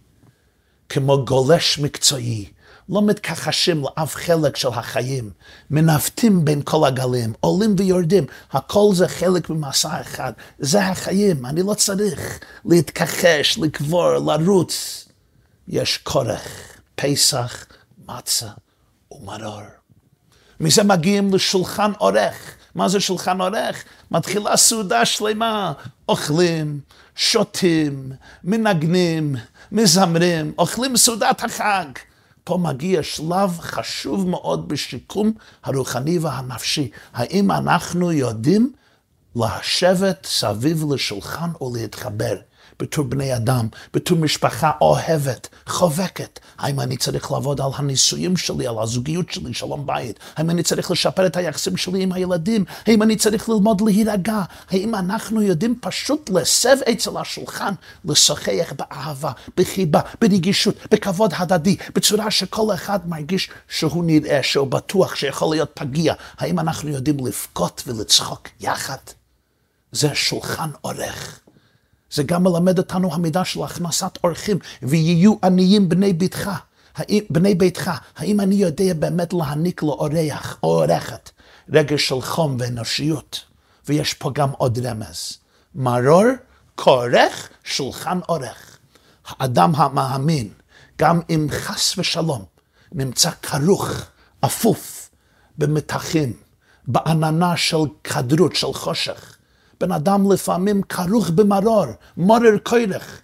כמו 0.88 1.24
גולש 1.24 1.78
מקצועי, 1.78 2.50
לא 2.88 3.02
מתכחשים 3.02 3.82
לאף 3.82 4.14
חלק 4.14 4.56
של 4.56 4.68
החיים, 4.68 5.30
מנווטים 5.70 6.44
בין 6.44 6.62
כל 6.64 6.86
הגלים, 6.86 7.32
עולים 7.40 7.74
ויורדים, 7.78 8.26
הכל 8.52 8.90
זה 8.92 9.08
חלק 9.08 9.50
ממסע 9.50 10.00
אחד, 10.00 10.32
זה 10.58 10.86
החיים, 10.86 11.46
אני 11.46 11.62
לא 11.62 11.74
צריך 11.74 12.38
להתכחש, 12.64 13.58
לקבור, 13.58 14.12
לרוץ. 14.12 15.04
יש 15.68 15.98
כורך, 15.98 16.48
פסח, 16.94 17.66
מצה 18.08 18.48
ומרור. 19.12 19.62
מזה 20.60 20.82
מגיעים 20.82 21.34
לשולחן 21.34 21.92
עורך. 21.98 22.56
מה 22.74 22.88
זה 22.88 23.00
שולחן 23.00 23.40
עורך? 23.40 23.84
מתחילה 24.10 24.56
סעודה 24.56 25.04
שלמה, 25.04 25.72
אוכלים, 26.08 26.80
שותים, 27.16 28.12
מנגנים, 28.44 29.36
מזמרים, 29.72 30.52
אוכלים 30.58 30.96
סעודת 30.96 31.44
החג. 31.44 31.84
פה 32.44 32.58
מגיע 32.58 33.02
שלב 33.02 33.58
חשוב 33.60 34.28
מאוד 34.28 34.68
בשיקום 34.68 35.32
הרוחני 35.64 36.18
והנפשי. 36.18 36.90
האם 37.14 37.50
אנחנו 37.50 38.12
יודעים 38.12 38.72
לשבת 39.36 40.26
סביב 40.30 40.84
לשולחן 40.92 41.50
ולהתחבר? 41.60 42.36
בתור 42.80 43.04
בני 43.04 43.36
אדם, 43.36 43.68
בתור 43.94 44.18
משפחה 44.18 44.70
אוהבת, 44.80 45.48
חובקת. 45.66 46.38
האם 46.58 46.80
אני 46.80 46.96
צריך 46.96 47.30
לעבוד 47.32 47.60
על 47.60 47.70
הנישואים 47.74 48.36
שלי, 48.36 48.66
על 48.66 48.74
הזוגיות 48.78 49.32
שלי, 49.32 49.54
שלום 49.54 49.86
בית? 49.86 50.18
האם 50.36 50.50
אני 50.50 50.62
צריך 50.62 50.90
לשפר 50.90 51.26
את 51.26 51.36
היחסים 51.36 51.76
שלי 51.76 52.02
עם 52.02 52.12
הילדים? 52.12 52.64
האם 52.86 53.02
אני 53.02 53.16
צריך 53.16 53.48
ללמוד 53.48 53.80
להירגע? 53.80 54.42
האם 54.70 54.94
אנחנו 54.94 55.42
יודעים 55.42 55.74
פשוט 55.80 56.30
לסב 56.30 56.76
אצל 56.92 57.16
השולחן, 57.16 57.74
לשוחח 58.04 58.72
באהבה, 58.76 59.32
בחיבה, 59.56 60.00
ברגישות, 60.20 60.74
בכבוד 60.90 61.32
הדדי, 61.36 61.76
בצורה 61.94 62.30
שכל 62.30 62.74
אחד 62.74 63.08
מרגיש 63.08 63.50
שהוא 63.68 64.04
נראה, 64.04 64.42
שהוא 64.42 64.66
בטוח, 64.66 65.14
שיכול 65.14 65.54
להיות 65.56 65.70
פגיע? 65.74 66.14
האם 66.38 66.58
אנחנו 66.58 66.88
יודעים 66.88 67.26
לבכות 67.26 67.82
ולצחוק 67.86 68.48
יחד? 68.60 68.96
זה 69.92 70.14
שולחן 70.14 70.70
עורך. 70.80 71.40
זה 72.12 72.22
גם 72.22 72.42
מלמד 72.44 72.78
אותנו 72.78 73.14
המידה 73.14 73.44
של 73.44 73.62
הכנסת 73.62 74.18
אורחים, 74.24 74.58
ויהיו 74.82 75.34
עניים 75.44 75.88
בני 75.88 76.12
ביתך. 76.12 76.50
בני 77.30 77.54
ביתך, 77.54 77.90
האם 78.16 78.40
אני 78.40 78.54
יודע 78.54 78.94
באמת 78.94 79.32
להעניק 79.32 79.82
לאורח 79.82 80.58
או 80.62 80.82
אורחת 80.82 81.30
רגש 81.72 82.08
של 82.08 82.20
חום 82.20 82.56
ואנושיות? 82.58 83.44
ויש 83.88 84.14
פה 84.14 84.30
גם 84.34 84.50
עוד 84.50 84.78
רמז. 84.78 85.38
מרור, 85.74 86.24
כורך, 86.74 87.48
שולחן 87.64 88.18
אורך. 88.28 88.78
האדם 89.28 89.74
המאמין, 89.74 90.48
גם 90.98 91.20
אם 91.30 91.46
חס 91.50 91.98
ושלום 91.98 92.44
נמצא 92.92 93.30
כרוך, 93.42 93.90
אפוף, 94.40 95.10
במתחים, 95.58 96.32
בעננה 96.86 97.56
של 97.56 97.78
כדרות, 98.04 98.56
של 98.56 98.72
חושך, 98.72 99.36
בן 99.80 99.92
אדם 99.92 100.32
לפעמים 100.32 100.82
כרוך 100.82 101.30
במרור, 101.30 101.86
מורר 102.16 102.58
כורך, 102.62 103.20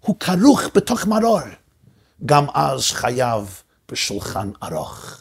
הוא 0.00 0.16
כרוך 0.20 0.62
בתוך 0.74 1.06
מרור. 1.06 1.40
גם 2.26 2.46
אז 2.54 2.90
חייב 2.90 3.62
בשולחן 3.90 4.50
ארוך. 4.62 5.20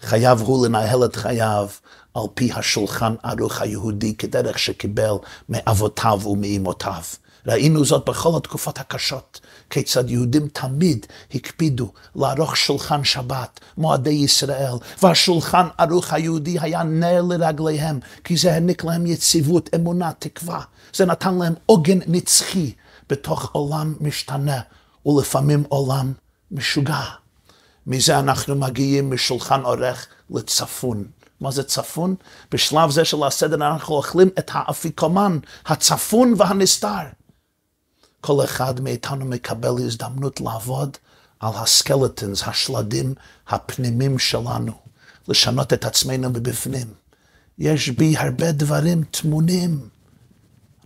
חייב 0.00 0.40
הוא 0.40 0.66
לנהל 0.66 1.04
את 1.04 1.16
חייו 1.16 1.68
על 2.14 2.22
פי 2.34 2.52
השולחן 2.52 3.14
ארוך 3.24 3.60
היהודי 3.60 4.16
כדרך 4.16 4.58
שקיבל 4.58 5.14
מאבותיו 5.48 6.20
ומאמותיו. 6.26 7.02
ראינו 7.46 7.84
זאת 7.84 8.08
בכל 8.08 8.36
התקופות 8.36 8.78
הקשות, 8.78 9.40
כיצד 9.70 10.10
יהודים 10.10 10.48
תמיד 10.48 11.06
הקפידו 11.34 11.92
לערוך 12.16 12.56
שולחן 12.56 13.04
שבת, 13.04 13.60
מועדי 13.78 14.10
ישראל, 14.10 14.74
והשולחן 15.02 15.66
ערוך 15.78 16.12
היהודי 16.12 16.56
היה 16.60 16.82
נר 16.82 17.22
לרגליהם, 17.22 18.00
כי 18.24 18.36
זה 18.36 18.52
העניק 18.52 18.84
להם 18.84 19.06
יציבות, 19.06 19.70
אמונה, 19.74 20.12
תקווה. 20.18 20.60
זה 20.94 21.06
נתן 21.06 21.34
להם 21.34 21.54
עוגן 21.66 21.98
נצחי 22.06 22.72
בתוך 23.10 23.50
עולם 23.52 23.94
משתנה, 24.00 24.60
ולפעמים 25.06 25.64
עולם 25.68 26.12
משוגע. 26.50 27.02
מזה 27.86 28.18
אנחנו 28.18 28.54
מגיעים 28.54 29.10
משולחן 29.10 29.60
עורך 29.60 30.06
לצפון. 30.30 31.04
מה 31.40 31.50
זה 31.50 31.62
צפון? 31.62 32.14
בשלב 32.52 32.90
זה 32.90 33.04
של 33.04 33.24
הסדר 33.24 33.56
אנחנו 33.56 33.94
אוכלים 33.94 34.28
את 34.38 34.50
האפיקומן, 34.54 35.38
הצפון 35.66 36.34
והנסתר. 36.36 37.04
כל 38.26 38.44
אחד 38.44 38.80
מאיתנו 38.80 39.24
מקבל 39.24 39.74
הזדמנות 39.84 40.40
לעבוד 40.40 40.96
על 41.40 41.50
הסקלטונס, 41.54 42.42
השלדים 42.46 43.14
הפנימיים 43.48 44.18
שלנו, 44.18 44.72
לשנות 45.28 45.72
את 45.72 45.84
עצמנו 45.84 46.30
מבפנים. 46.30 46.86
יש 47.58 47.88
בי 47.88 48.16
הרבה 48.16 48.52
דברים 48.52 49.04
טמונים. 49.10 49.88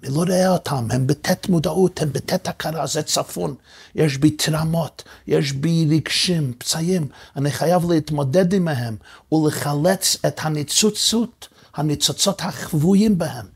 אני 0.03 0.15
לא 0.15 0.23
רואה 0.23 0.49
אותם, 0.49 0.87
הם 0.91 1.07
בתת 1.07 1.49
מודעות, 1.49 2.03
הם 2.03 2.13
בתת 2.13 2.49
הכרה, 2.49 2.87
זה 2.87 3.03
צפון. 3.03 3.55
יש 3.95 4.17
בי 4.17 4.31
טראומות, 4.31 5.03
יש 5.27 5.53
בי 5.53 5.87
רגשים, 5.91 6.53
פצעים. 6.59 7.09
אני 7.37 7.51
חייב 7.51 7.91
להתמודד 7.91 8.55
עמהם 8.55 8.97
ולחלץ 9.33 10.17
את 10.27 10.41
הניצוצות, 10.43 11.49
הניצוצות 11.75 12.41
החבויים 12.41 13.19
בהם, 13.19 13.47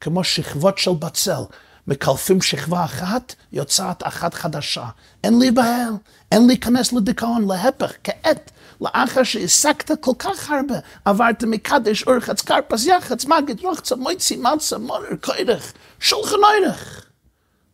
כמו 0.00 0.24
שכבות 0.24 0.78
של 0.78 0.94
בצל. 0.98 1.42
מקלפים 1.86 2.42
שכבה 2.42 2.84
אחת, 2.84 3.34
יוצאת 3.52 4.02
אחת 4.02 4.34
חדשה. 4.34 4.84
אין 5.24 5.38
להיבהל, 5.38 5.92
אין 6.32 6.46
להיכנס 6.46 6.92
לדיכאון, 6.92 7.48
להפך, 7.48 7.92
כעת, 8.04 8.50
לאחר 8.80 9.22
שהעסקת 9.22 9.90
כל 10.00 10.12
כך 10.18 10.50
הרבה, 10.50 10.74
עברת 11.04 11.44
מקדש, 11.44 12.02
אורחץ, 12.02 12.42
קרפס, 12.42 12.86
יחץ, 12.86 13.24
מגד, 13.24 13.60
רוחצה, 13.60 13.96
מויצי, 13.96 14.36
מצה, 14.36 14.78
מורר, 14.78 15.16
קוירך, 15.20 15.72
שולחן 16.00 16.36
אורך. 16.66 17.04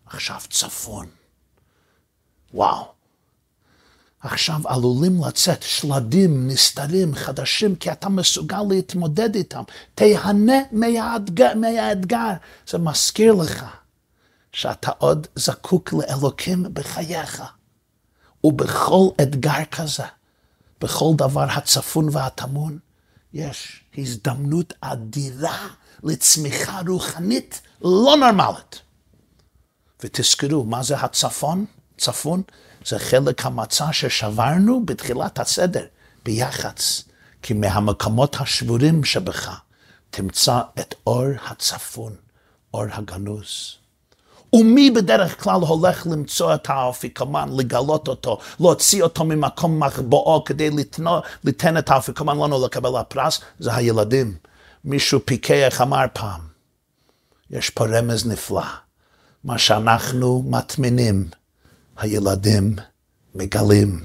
עכשיו 0.06 0.40
צפון. 0.50 1.06
וואו. 2.54 2.92
עכשיו 4.20 4.56
עלולים 4.64 5.24
לצאת 5.28 5.62
שלדים 5.62 6.48
נסתרים 6.48 7.14
חדשים, 7.14 7.76
כי 7.76 7.92
אתה 7.92 8.08
מסוגל 8.08 8.62
להתמודד 8.68 9.34
איתם. 9.34 9.62
תהנה 9.94 10.58
מהאתגר, 10.72 11.54
מהאתגר. 11.56 12.32
זה 12.68 12.78
מזכיר 12.78 13.32
לך 13.32 13.64
שאתה 14.52 14.90
עוד 14.98 15.26
זקוק 15.36 15.92
לאלוקים 15.92 16.66
בחייך. 16.72 17.42
ובכל 18.44 19.08
אתגר 19.22 19.64
כזה, 19.70 20.04
בכל 20.80 21.12
דבר 21.16 21.46
הצפון 21.50 22.08
והטמון, 22.12 22.78
יש 23.32 23.84
הזדמנות 23.98 24.72
אדירה 24.80 25.68
לצמיחה 26.02 26.80
רוחנית 26.88 27.60
לא 27.82 28.16
נורמלית. 28.20 28.80
ותזכרו, 30.02 30.64
מה 30.64 30.82
זה 30.82 30.96
הצפון? 30.96 31.64
צפון 31.98 32.42
זה 32.86 32.98
חלק 32.98 33.46
המצע 33.46 33.92
ששברנו 33.92 34.86
בתחילת 34.86 35.38
הסדר, 35.38 35.86
ביח"צ, 36.24 37.04
כי 37.42 37.54
מהמקומות 37.54 38.36
השבורים 38.40 39.04
שבך 39.04 39.60
תמצא 40.10 40.60
את 40.80 40.94
אור 41.06 41.26
הצפון, 41.46 42.16
אור 42.74 42.84
הגנוז. 42.92 43.79
ומי 44.52 44.90
בדרך 44.90 45.42
כלל 45.42 45.60
הולך 45.60 46.06
למצוא 46.06 46.54
את 46.54 46.70
האפיקומן, 46.70 47.48
לגלות 47.56 48.08
אותו, 48.08 48.38
להוציא 48.60 49.02
אותו 49.02 49.24
ממקום 49.24 49.82
מחבואו 49.82 50.44
כדי 50.44 50.70
ליתן 51.44 51.78
את 51.78 51.90
האפיקומן 51.90 52.36
לנו 52.36 52.66
לקבל 52.66 52.96
הפרס? 52.96 53.40
זה 53.58 53.74
הילדים. 53.74 54.34
מישהו 54.84 55.20
פיקח 55.24 55.80
אמר 55.80 56.04
פעם, 56.12 56.40
יש 57.50 57.70
פה 57.70 57.86
רמז 57.86 58.26
נפלא. 58.26 58.62
מה 59.44 59.58
שאנחנו 59.58 60.44
מטמינים, 60.46 61.28
הילדים 61.96 62.76
מגלים. 63.34 64.04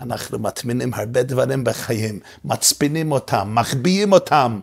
אנחנו 0.00 0.38
מטמינים 0.38 0.94
הרבה 0.94 1.22
דברים 1.22 1.64
בחיים, 1.64 2.20
מצפינים 2.44 3.12
אותם, 3.12 3.52
מחביאים 3.54 4.12
אותם. 4.12 4.60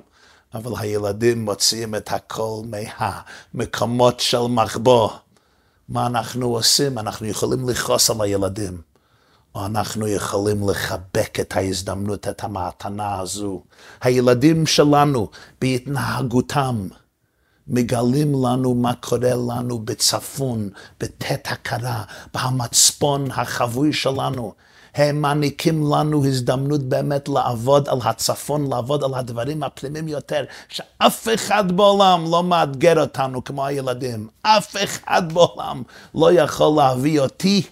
אבל 0.53 0.71
הילדים 0.77 1.45
מוציאים 1.45 1.95
את 1.95 2.11
הכל 2.11 2.61
מהמקומות 3.53 4.19
של 4.19 4.41
מחבוא. 4.49 5.09
מה 5.89 6.05
אנחנו 6.05 6.47
עושים? 6.47 6.97
אנחנו 6.97 7.27
יכולים 7.27 7.69
לכעוס 7.69 8.09
על 8.09 8.21
הילדים, 8.21 8.81
או 9.55 9.65
אנחנו 9.65 10.07
יכולים 10.07 10.69
לחבק 10.69 11.39
את 11.39 11.55
ההזדמנות, 11.55 12.27
את 12.27 12.43
המתנה 12.43 13.19
הזו. 13.19 13.63
הילדים 14.01 14.65
שלנו, 14.65 15.29
בהתנהגותם, 15.61 16.87
מגלים 17.67 18.33
לנו 18.45 18.75
מה 18.75 18.93
קורה 18.93 19.35
לנו 19.35 19.79
בצפון, 19.79 20.69
בתת 20.99 21.47
הכרה, 21.51 22.03
במצפון 22.33 23.31
החבוי 23.31 23.93
שלנו. 23.93 24.53
הם 24.97 25.21
מעניקים 25.21 25.93
לנו 25.93 26.25
הזדמנות 26.25 26.81
באמת 26.81 27.29
לעבוד 27.29 27.89
על 27.89 27.97
הצפון, 28.03 28.69
לעבוד 28.69 29.03
על 29.03 29.13
הדברים 29.13 29.63
הפנימיים 29.63 30.07
יותר, 30.07 30.43
שאף 30.69 31.27
אחד 31.35 31.71
בעולם 31.71 32.25
לא 32.31 32.43
מאתגר 32.43 33.01
אותנו 33.01 33.43
כמו 33.43 33.65
הילדים. 33.65 34.27
אף 34.41 34.75
אחד 34.83 35.33
בעולם 35.33 35.83
לא 36.15 36.31
יכול 36.33 36.77
להביא 36.77 37.19
אותי 37.19 37.63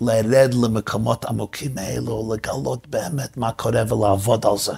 לרד 0.00 0.54
למקומות 0.54 1.24
עמוקים 1.24 1.78
האלו, 1.78 2.34
לגלות 2.34 2.86
באמת 2.86 3.36
מה 3.36 3.52
קורה 3.52 3.82
ולעבוד 3.88 4.46
על 4.46 4.58
זה. 4.58 4.72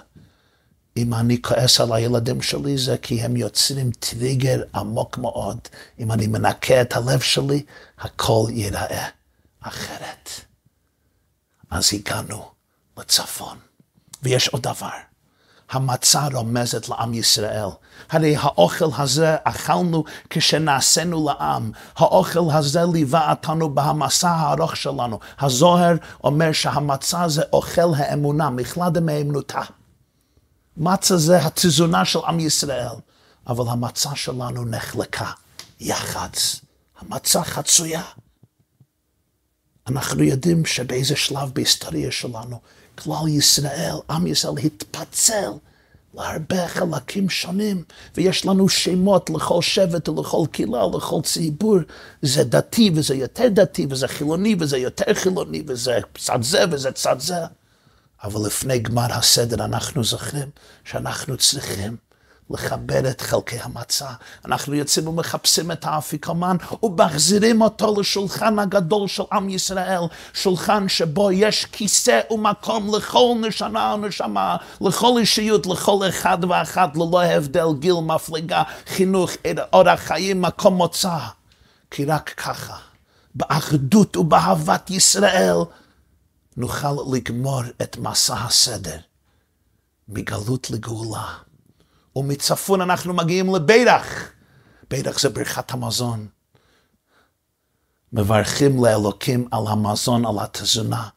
אם 0.96 1.14
אני 1.14 1.42
כועס 1.42 1.80
על 1.80 1.92
הילדים 1.92 2.42
שלי 2.42 2.78
זה 2.78 2.96
כי 2.98 3.22
הם 3.22 3.36
יוצרים 3.36 3.90
טריגר 3.98 4.62
עמוק 4.74 5.18
מאוד. 5.18 5.58
אם 5.98 6.12
אני 6.12 6.26
מנקה 6.26 6.80
את 6.80 6.96
הלב 6.96 7.20
שלי, 7.20 7.62
הכל 7.98 8.46
ייראה 8.50 9.06
אחרת. 9.60 10.51
אז 11.72 11.90
הגענו 11.92 12.50
לצפון. 12.98 13.58
ויש 14.22 14.48
עוד 14.48 14.62
דבר. 14.62 14.88
המצה 15.70 16.28
רומזת 16.32 16.88
לעם 16.88 17.14
ישראל. 17.14 17.68
הרי 18.10 18.36
האוכל 18.36 18.88
הזה 18.98 19.36
אכלנו 19.44 20.04
כשנעשינו 20.30 21.26
לעם. 21.28 21.72
האוכל 21.96 22.40
הזה 22.52 22.80
ליווה 22.92 23.30
אותנו 23.30 23.74
במסע 23.74 24.30
הארוך 24.30 24.76
שלנו. 24.76 25.20
הזוהר 25.40 25.94
אומר 26.24 26.52
שהמצה 26.52 27.28
זה 27.28 27.42
אוכל 27.52 27.94
האמונה, 27.96 28.50
מכלד 28.50 28.98
מהאמנותה. 28.98 29.60
מצה 30.76 31.16
זה 31.16 31.46
התזונה 31.46 32.04
של 32.04 32.18
עם 32.26 32.40
ישראל, 32.40 32.96
אבל 33.46 33.64
המצה 33.68 34.10
שלנו 34.14 34.64
נחלקה 34.64 35.30
יחד. 35.80 36.28
המצה 37.00 37.42
חצויה. 37.42 38.02
אנחנו 39.86 40.22
יודעים 40.22 40.66
שבאיזה 40.66 41.16
שלב 41.16 41.50
בהיסטוריה 41.54 42.10
שלנו 42.10 42.60
כלל 42.94 43.28
ישראל, 43.28 43.94
עם 44.10 44.26
ישראל 44.26 44.58
התפצל 44.58 45.50
להרבה 46.14 46.68
חלקים 46.68 47.30
שונים, 47.30 47.84
ויש 48.16 48.46
לנו 48.46 48.68
שמות 48.68 49.30
לכל 49.30 49.62
שבט 49.62 50.08
ולכל 50.08 50.44
קהילה, 50.52 50.82
לכל 50.94 51.20
ציבור. 51.22 51.78
זה 52.22 52.44
דתי 52.44 52.90
וזה 52.94 53.14
יותר 53.14 53.48
דתי, 53.48 53.86
וזה 53.90 54.08
חילוני 54.08 54.56
וזה 54.58 54.78
יותר 54.78 55.14
חילוני, 55.14 55.62
וזה 55.66 55.98
צד 56.18 56.42
זה 56.42 56.64
וזה 56.70 56.92
צד 56.92 57.20
זה. 57.20 57.44
אבל 58.24 58.46
לפני 58.46 58.78
גמר 58.78 59.12
הסדר 59.12 59.64
אנחנו 59.64 60.04
זוכרים 60.04 60.50
שאנחנו 60.84 61.36
צריכים 61.36 61.96
לכבד 62.52 63.04
את 63.06 63.20
חלקי 63.20 63.56
המצה. 63.62 64.08
אנחנו 64.44 64.74
יוצאים 64.74 65.08
ומחפשים 65.08 65.72
את 65.72 65.84
האפיקומן 65.84 66.56
ומחזירים 66.82 67.62
אותו 67.62 68.00
לשולחן 68.00 68.58
הגדול 68.58 69.08
של 69.08 69.22
עם 69.32 69.48
ישראל, 69.48 70.00
שולחן 70.34 70.88
שבו 70.88 71.32
יש 71.32 71.64
כיסא 71.64 72.20
ומקום 72.30 72.94
לכל 72.94 73.34
נשמה 73.40 73.94
ונשמה, 73.94 74.56
לכל 74.80 75.18
אישיות, 75.18 75.66
לכל 75.66 76.08
אחד 76.08 76.38
ואחת, 76.48 76.96
ללא 76.96 77.22
הבדל 77.22 77.66
גיל, 77.78 77.94
מפלגה, 78.06 78.62
חינוך, 78.86 79.30
אורח 79.72 80.00
חיים, 80.00 80.42
מקום 80.42 80.74
מוצא. 80.74 81.18
כי 81.90 82.04
רק 82.04 82.34
ככה, 82.36 82.76
באחדות 83.34 84.16
ובאהבת 84.16 84.90
ישראל, 84.90 85.56
נוכל 86.56 86.96
לגמור 87.12 87.62
את 87.82 87.96
מסע 87.96 88.34
הסדר 88.34 88.98
מגלות 90.08 90.70
לגאולה. 90.70 91.26
ומצפון 92.16 92.80
אנחנו 92.80 93.14
מגיעים 93.14 93.54
לבירח. 93.54 94.30
בירח 94.90 95.20
זה 95.20 95.28
ברכת 95.28 95.72
המזון. 95.72 96.26
מברכים 98.12 98.84
לאלוקים 98.84 99.48
על 99.50 99.62
המזון, 99.68 100.26
על 100.26 100.38
התזונה. 100.40 101.08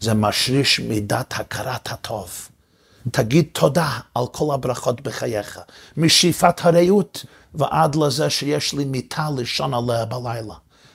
זה 0.00 0.14
משריש 0.14 0.80
מידת 0.80 1.32
הכרת 1.36 1.92
הטוב. 1.92 2.48
תגיד 3.10 3.46
תודה 3.52 3.98
על 4.14 4.26
כל 4.32 4.54
הברכות 4.54 5.00
בחייך, 5.00 5.60
משאיפת 5.96 6.64
הרעות 6.64 7.24
ועד 7.54 7.94
לזה 7.94 8.30
שיש 8.30 8.72
לי 8.74 8.84
מיטה 8.84 9.28
לישון 9.36 9.74
עליה 9.74 10.04
בלילה. 10.04 10.54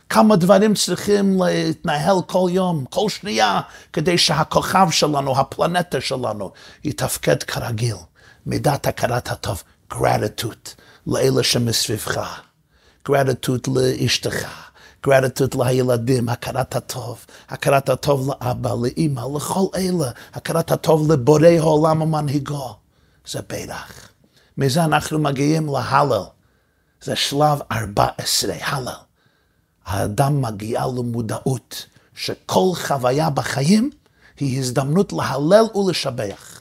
כמה 0.10 0.36
דברים 0.36 0.74
צריכים 0.74 1.42
להתנהל 1.44 2.16
כל 2.28 2.50
יום, 2.52 2.86
כל 2.90 3.10
שנייה, 3.10 3.62
כדי 3.94 4.18
שהכוכב 4.18 4.88
שלנו, 4.92 5.40
הפלנטה 5.40 6.02
שלנו, 6.02 6.52
יתפקד 6.84 7.44
כרגיל. 7.44 7.96
מידת 8.46 8.88
הכרת 8.88 9.32
הטוב, 9.32 9.64
gratitude 9.94 10.70
לאלה 11.08 11.44
שמסביבך, 11.44 12.42
gratitude 13.10 13.72
לאשתך, 13.76 14.70
gratitude 15.08 15.64
לילדים, 15.64 16.30
הכרת 16.30 16.76
הטוב, 16.76 17.26
הכרת 17.50 17.90
הטוב 17.90 18.30
לאבא, 18.30 18.74
לאימא, 18.82 19.22
לכל 19.36 19.66
אלה, 19.76 20.12
הכרת 20.34 20.72
הטוב 20.72 21.12
לבורא 21.12 21.48
העולם 21.48 22.02
ומנהיגו. 22.02 22.76
זה 23.28 23.40
בטח. 23.50 24.08
מזה 24.58 24.84
אנחנו 24.84 25.20
מגיעים 25.20 25.70
להלל. 25.74 26.24
זה 27.02 27.16
שלב 27.16 27.60
14, 27.72 28.56
הלל. 28.62 28.94
האדם 29.86 30.42
מגיע 30.42 30.86
למודעות 30.86 31.86
שכל 32.16 32.72
חוויה 32.76 33.30
בחיים 33.30 33.90
היא 34.40 34.60
הזדמנות 34.60 35.14
להלל 35.14 35.64
ולשבח. 35.76 36.61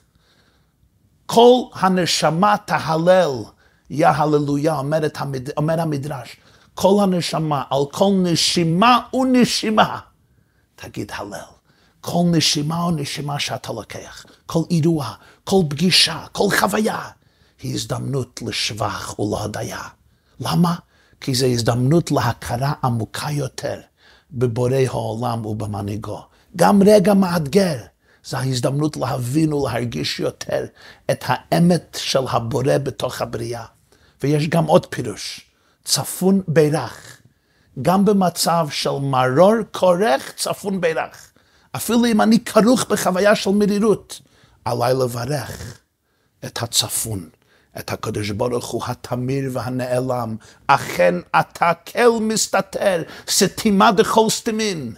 כל 1.32 1.62
הנשמה 1.74 2.56
תהלל, 2.64 3.30
יא 3.90 4.06
הללויה, 4.06 4.74
המד... 4.74 5.50
אומר 5.56 5.80
המדרש. 5.80 6.36
כל 6.74 7.00
הנשמה, 7.02 7.62
על 7.70 7.82
כל 7.92 8.10
נשימה 8.22 9.00
ונשימה, 9.14 9.98
תגיד 10.76 11.12
הלל. 11.14 11.38
כל 12.00 12.22
נשימה 12.30 12.86
ונשימה 12.86 13.38
שאתה 13.38 13.72
לוקח, 13.72 14.24
כל 14.46 14.62
אירוע, 14.70 15.12
כל 15.44 15.62
פגישה, 15.68 16.24
כל 16.32 16.46
חוויה, 16.58 17.08
היא 17.62 17.74
הזדמנות 17.74 18.42
לשבח 18.46 19.18
ולהודיה. 19.18 19.82
למה? 20.40 20.74
כי 21.20 21.34
זו 21.34 21.46
הזדמנות 21.46 22.10
להכרה 22.10 22.72
עמוקה 22.84 23.30
יותר 23.30 23.80
בבורא 24.30 24.76
העולם 24.88 25.46
ובמנהיגו. 25.46 26.22
גם 26.56 26.82
רגע 26.86 27.14
מאתגר, 27.14 27.76
זו 28.24 28.36
ההזדמנות 28.36 28.96
להבין 28.96 29.52
ולהרגיש 29.52 30.20
יותר 30.20 30.64
את 31.10 31.24
האמת 31.26 31.98
של 32.00 32.28
הבורא 32.30 32.78
בתוך 32.78 33.22
הבריאה. 33.22 33.64
ויש 34.22 34.48
גם 34.48 34.64
עוד 34.64 34.86
פירוש, 34.86 35.40
צפון 35.84 36.42
בירך. 36.48 37.20
גם 37.82 38.04
במצב 38.04 38.68
של 38.70 38.90
מרור 38.90 39.54
כורך, 39.72 40.32
צפון 40.36 40.80
בירך. 40.80 41.30
אפילו 41.76 42.06
אם 42.06 42.20
אני 42.20 42.44
כרוך 42.44 42.84
בחוויה 42.84 43.36
של 43.36 43.50
מרירות, 43.50 44.20
עליי 44.64 44.94
לברך 44.94 45.78
את 46.44 46.62
הצפון, 46.62 47.28
את 47.78 47.92
הקדוש 47.92 48.30
ברוך 48.30 48.66
הוא 48.66 48.82
התמיר 48.86 49.50
והנעלם. 49.52 50.36
אכן 50.66 51.14
אתה 51.40 51.72
כל 51.92 52.18
מסתתר, 52.20 53.02
סתימה 53.28 53.92
דכל 53.92 54.30
סתימין. 54.30 54.94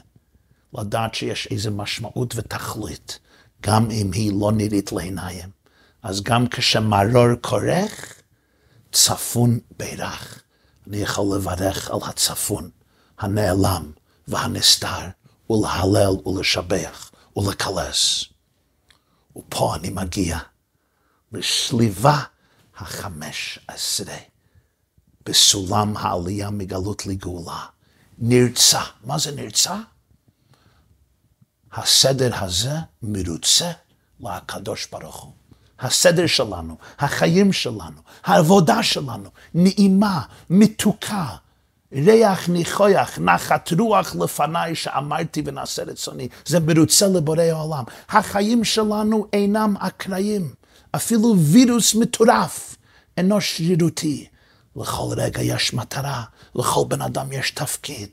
לדעת 0.75 1.14
שיש 1.14 1.49
איזו 1.51 1.70
משמעות 1.70 2.35
ותכלית, 2.37 3.18
גם 3.62 3.91
אם 3.91 4.11
היא 4.12 4.33
לא 4.41 4.53
נראית 4.53 4.93
לעיניים. 4.93 5.49
אז 6.03 6.23
גם 6.23 6.47
כשמרור 6.47 7.29
כורך, 7.41 8.23
צפון 8.93 9.59
בירך. 9.79 10.43
אני 10.87 10.97
יכול 10.97 11.37
לברך 11.37 11.91
על 11.91 11.99
הצפון, 12.05 12.70
הנעלם 13.18 13.93
והנסתר, 14.29 15.09
ולהלל 15.51 16.16
ולשבח 16.27 17.11
ולקלס. 17.37 18.25
ופה 19.37 19.77
אני 19.77 19.91
מגיע 19.91 20.39
לשליבה 21.33 22.23
החמש 22.77 23.59
עשרה 23.68 24.16
בסולם 25.27 25.97
העלייה 25.97 26.51
מגלות 26.51 27.07
לגאולה. 27.07 27.66
נרצה. 28.18 28.81
מה 29.05 29.18
זה 29.18 29.33
נרצה? 29.33 29.77
הסדר 31.73 32.31
הזה 32.35 32.75
מרוצה 33.03 33.70
לקדוש 34.20 34.89
ברוך 34.93 35.23
הוא. 35.23 35.33
הסדר 35.81 36.27
שלנו, 36.27 36.77
החיים 36.99 37.53
שלנו, 37.53 38.01
העבודה 38.25 38.83
שלנו, 38.83 39.31
נעימה, 39.55 40.23
מתוקה, 40.51 41.27
ריח 41.93 42.49
ניחוח, 42.49 43.18
נחת 43.18 43.70
רוח 43.79 44.14
לפניי 44.14 44.75
שאמרתי 44.75 45.43
ונעשה 45.45 45.83
רצוני. 45.83 46.29
זה 46.47 46.61
מרוצה 46.61 47.07
לבורא 47.07 47.43
העולם. 47.43 47.85
החיים 48.09 48.64
שלנו 48.64 49.27
אינם 49.33 49.75
אקראיים. 49.79 50.55
אפילו 50.97 51.35
וירוס 51.39 51.95
מטורף 51.95 52.77
אינו 53.16 53.41
שרירותי. 53.41 54.27
לכל 54.77 55.14
רגע 55.16 55.43
יש 55.43 55.75
מטרה, 55.75 56.23
לכל 56.55 56.85
בן 56.89 57.03
אדם 57.03 57.33
יש 57.33 57.51
תפקיד. 57.51 58.11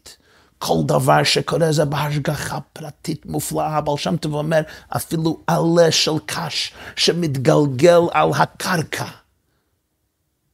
כל 0.59 0.77
דבר 0.85 1.23
שקורה 1.23 1.71
זה 1.71 1.85
בהשגחה 1.85 2.59
פרטית 2.73 3.25
מופלאה. 3.25 3.77
אבל 3.77 3.97
שם 3.97 4.17
טוב 4.17 4.33
אומר, 4.33 4.61
אפילו 4.89 5.39
עלה 5.47 5.91
של 5.91 6.11
קש 6.25 6.73
שמתגלגל 6.95 8.01
על 8.11 8.29
הקרקע. 8.35 9.05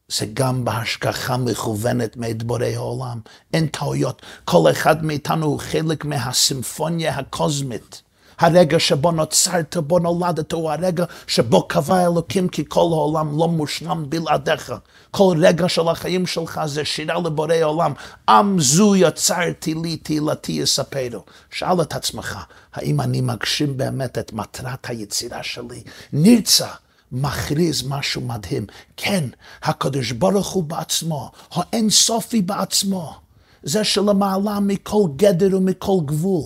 זה 0.08 0.26
גם 0.34 0.66
בהשגחה 0.66 1.38
מכוונת 1.38 2.18
מאת 2.18 2.44
בורא 2.44 2.66
העולם. 2.66 3.20
אין 3.54 3.68
טעויות. 3.68 4.22
כל 4.46 4.72
אחד 4.72 5.06
מאיתנו 5.06 5.46
הוא 5.46 5.60
חלק 5.60 6.06
מהסימפוניה 6.06 7.16
הקוסמית. 7.16 8.02
הרגע 8.40 8.80
שבו 8.80 9.12
נוצרת, 9.12 9.78
בו 9.78 10.00
נולדת, 10.00 10.52
הוא 10.52 10.72
הרגע 10.72 11.06
שבו 11.28 11.68
קבע 11.68 12.06
אלוקים 12.06 12.48
כי 12.48 12.64
כל 12.68 12.80
העולם 12.80 13.38
לא 13.38 13.48
מושלם 13.48 14.06
בלעדיך. 14.10 14.74
כל 15.12 15.38
רגע 15.42 15.70
של 15.70 15.88
החיים 15.88 16.28
שלך 16.28 16.62
זה 16.66 16.86
שירה 16.86 17.20
לבורא 17.20 17.56
עולם. 17.64 17.94
עם 18.30 18.60
זו 18.60 18.96
יצרתי 18.96 19.74
לי, 19.74 19.98
תהילתי 19.98 20.52
יספרו. 20.52 21.24
שאל 21.52 21.82
את 21.82 21.94
עצמך, 21.94 22.38
האם 22.74 23.02
אני 23.02 23.22
מגשים 23.22 23.78
באמת 23.78 24.18
את 24.18 24.34
מטרת 24.34 24.90
היצירה 24.90 25.44
שלי? 25.44 25.84
נרצה. 26.14 26.68
מכריז 27.12 27.84
משהו 27.88 28.22
מדהים. 28.22 28.66
כן, 28.98 29.24
הקדוש 29.64 30.12
ברוך 30.12 30.48
הוא 30.48 30.64
בעצמו, 30.64 31.32
האין 31.52 31.90
סופי 31.90 32.42
בעצמו. 32.42 33.14
זה 33.64 33.84
שלמעלה 33.84 34.60
מכל 34.60 35.04
גדר 35.16 35.58
ומכל 35.58 35.98
גבול. 36.06 36.44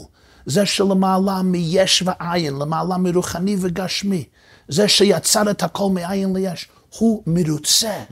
זה 0.49 0.65
שלמעלה 0.65 1.41
מיש 1.41 2.03
ועין, 2.05 2.55
למעלה 2.59 2.97
מרוחני 2.97 3.55
וגשמי. 3.59 4.23
זה 4.67 4.87
שיצר 4.87 5.51
את 5.51 5.63
הכל 5.63 5.89
מאין 5.93 6.35
ליש. 6.35 6.67
הוא 6.97 7.23
מרוצה 7.27 8.03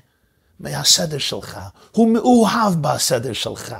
מהסדר 0.59 1.17
שלך. 1.17 1.59
הוא 1.91 2.13
מאוהב 2.13 2.73
בסדר 2.81 3.33
שלך. 3.33 3.75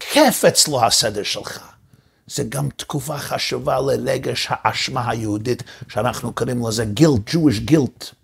כיף 0.00 0.44
אצלו 0.44 0.84
הסדר 0.84 1.22
שלך. 1.22 1.60
זה 2.26 2.44
גם 2.48 2.68
תקופה 2.76 3.18
חשובה 3.18 3.80
לרגש 3.80 4.46
האשמה 4.50 5.10
היהודית, 5.10 5.62
שאנחנו 5.88 6.32
קוראים 6.32 6.66
לזה 6.66 6.84
גילט, 6.84 7.30
Jewish 7.30 7.70
guilt. 7.70 8.14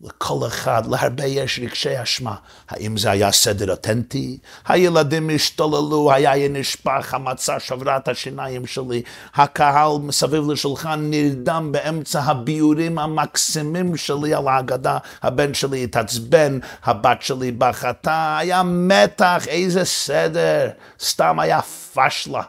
לכל 0.00 0.46
אחד, 0.46 0.82
להרבה 0.86 1.24
יש 1.24 1.60
רגשי 1.62 2.02
אשמה. 2.02 2.34
האם 2.68 2.96
זה 2.96 3.10
היה 3.10 3.32
סדר 3.32 3.70
אותנטי? 3.70 4.38
הילדים 4.66 5.30
השתוללו, 5.34 6.12
היין 6.12 6.56
נשפך, 6.56 7.14
המצה 7.14 7.60
שברה 7.60 7.96
את 7.96 8.08
השיניים 8.08 8.66
שלי, 8.66 9.02
הקהל 9.34 9.98
מסביב 10.02 10.50
לשולחן 10.50 11.10
נרדם 11.10 11.72
באמצע 11.72 12.20
הביורים 12.20 12.98
המקסימים 12.98 13.96
שלי 13.96 14.34
על 14.34 14.48
ההגדה, 14.48 14.98
הבן 15.22 15.54
שלי 15.54 15.84
התעצבן, 15.84 16.58
הבת 16.84 17.22
שלי 17.22 17.52
בכתה, 17.52 18.38
היה 18.38 18.62
מתח, 18.62 19.44
איזה 19.48 19.84
סדר, 19.84 20.70
סתם 21.00 21.38
היה 21.40 21.60
פשלה. 21.94 22.42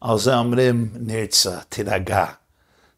על 0.00 0.18
זה 0.18 0.36
אומרים, 0.36 0.88
נרצה, 0.94 1.58
תירגע. 1.68 2.24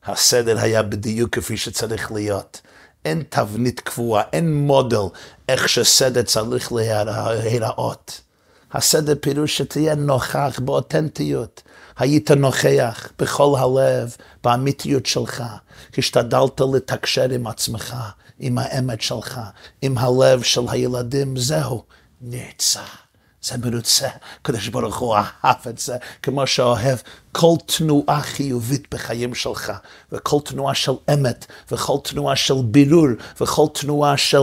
הסדר 0.04 0.58
היה 0.58 0.82
בדיוק 0.82 1.34
כפי 1.34 1.56
שצריך 1.56 2.12
להיות. 2.12 2.60
אין 3.04 3.22
תבנית 3.28 3.80
קבועה, 3.80 4.22
אין 4.32 4.54
מודל 4.54 5.02
איך 5.48 5.68
שסדר 5.68 6.22
צריך 6.22 6.72
להיראות. 6.72 8.20
הסדר 8.72 9.14
פירוש 9.20 9.58
שתהיה 9.58 9.94
נוכח 9.94 10.60
באותנטיות. 10.64 11.62
היית 11.98 12.30
נוכח 12.30 13.08
בכל 13.18 13.54
הלב, 13.58 14.16
באמיתיות 14.44 15.06
שלך. 15.06 15.42
השתדלת 15.98 16.60
לתקשר 16.74 17.30
עם 17.30 17.46
עצמך, 17.46 17.96
עם 18.38 18.58
האמת 18.58 19.00
שלך, 19.00 19.40
עם 19.82 19.98
הלב 19.98 20.42
של 20.42 20.62
הילדים, 20.68 21.36
זהו, 21.36 21.84
נרצה. 22.20 22.82
זה 23.42 23.58
מרוצה, 23.58 24.08
הקדוש 24.40 24.68
ברוך 24.68 24.98
הוא 24.98 25.16
אהב 25.16 25.68
את 25.68 25.78
זה, 25.78 25.96
כמו 26.22 26.46
שאוהב 26.46 26.98
כל 27.32 27.54
תנועה 27.66 28.20
חיובית 28.20 28.94
בחיים 28.94 29.34
שלך, 29.34 29.72
וכל 30.12 30.38
תנועה 30.44 30.74
של 30.74 30.92
אמת, 31.14 31.46
וכל 31.70 31.96
תנועה 32.04 32.36
של 32.36 32.54
בירור, 32.64 33.08
וכל 33.40 33.66
תנועה 33.74 34.16
של, 34.16 34.42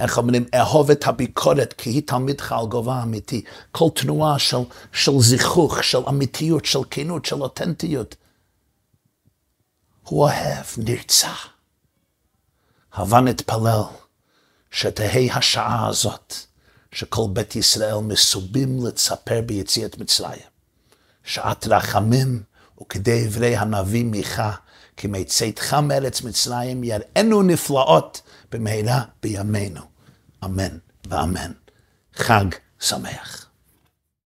איך 0.00 0.18
אומרים, 0.18 0.44
אהוב 0.54 0.90
את 0.90 1.06
הביקורת, 1.06 1.72
כי 1.72 1.90
היא 1.90 2.02
תלמידך 2.06 2.52
על 2.52 2.66
גובה 2.66 3.02
אמיתי, 3.02 3.44
כל 3.72 3.88
תנועה 3.94 4.38
של, 4.38 4.62
של 4.92 5.18
זיכוך, 5.18 5.84
של 5.84 5.98
אמיתיות, 6.08 6.64
של 6.64 6.80
כנות, 6.90 7.24
של 7.24 7.42
אותנטיות. 7.42 8.16
הוא 10.02 10.22
אוהב, 10.22 10.66
נרצה. 10.76 11.32
הבה 12.92 13.20
נתפלל 13.20 13.82
שתהא 14.70 15.32
השעה 15.32 15.88
הזאת. 15.88 16.34
שכל 16.94 17.22
בית 17.32 17.56
ישראל 17.56 17.96
מסובים 17.96 18.86
לצפר 18.86 19.40
ביציאת 19.46 19.98
מצרים. 19.98 20.40
שעת 21.24 21.66
רחמים 21.66 22.42
וכדי 22.82 23.26
אברי 23.26 23.56
הנביא 23.56 24.04
מיכה, 24.04 24.52
כי 24.96 25.06
מצאתך 25.06 25.74
מארץ 25.74 26.22
מצרים 26.22 26.84
יראינו 26.84 27.42
נפלאות 27.42 28.22
במהרה 28.52 29.02
בימינו. 29.22 29.80
אמן 30.44 30.78
ואמן. 31.08 31.52
חג 32.14 32.44
שמח. 32.80 33.43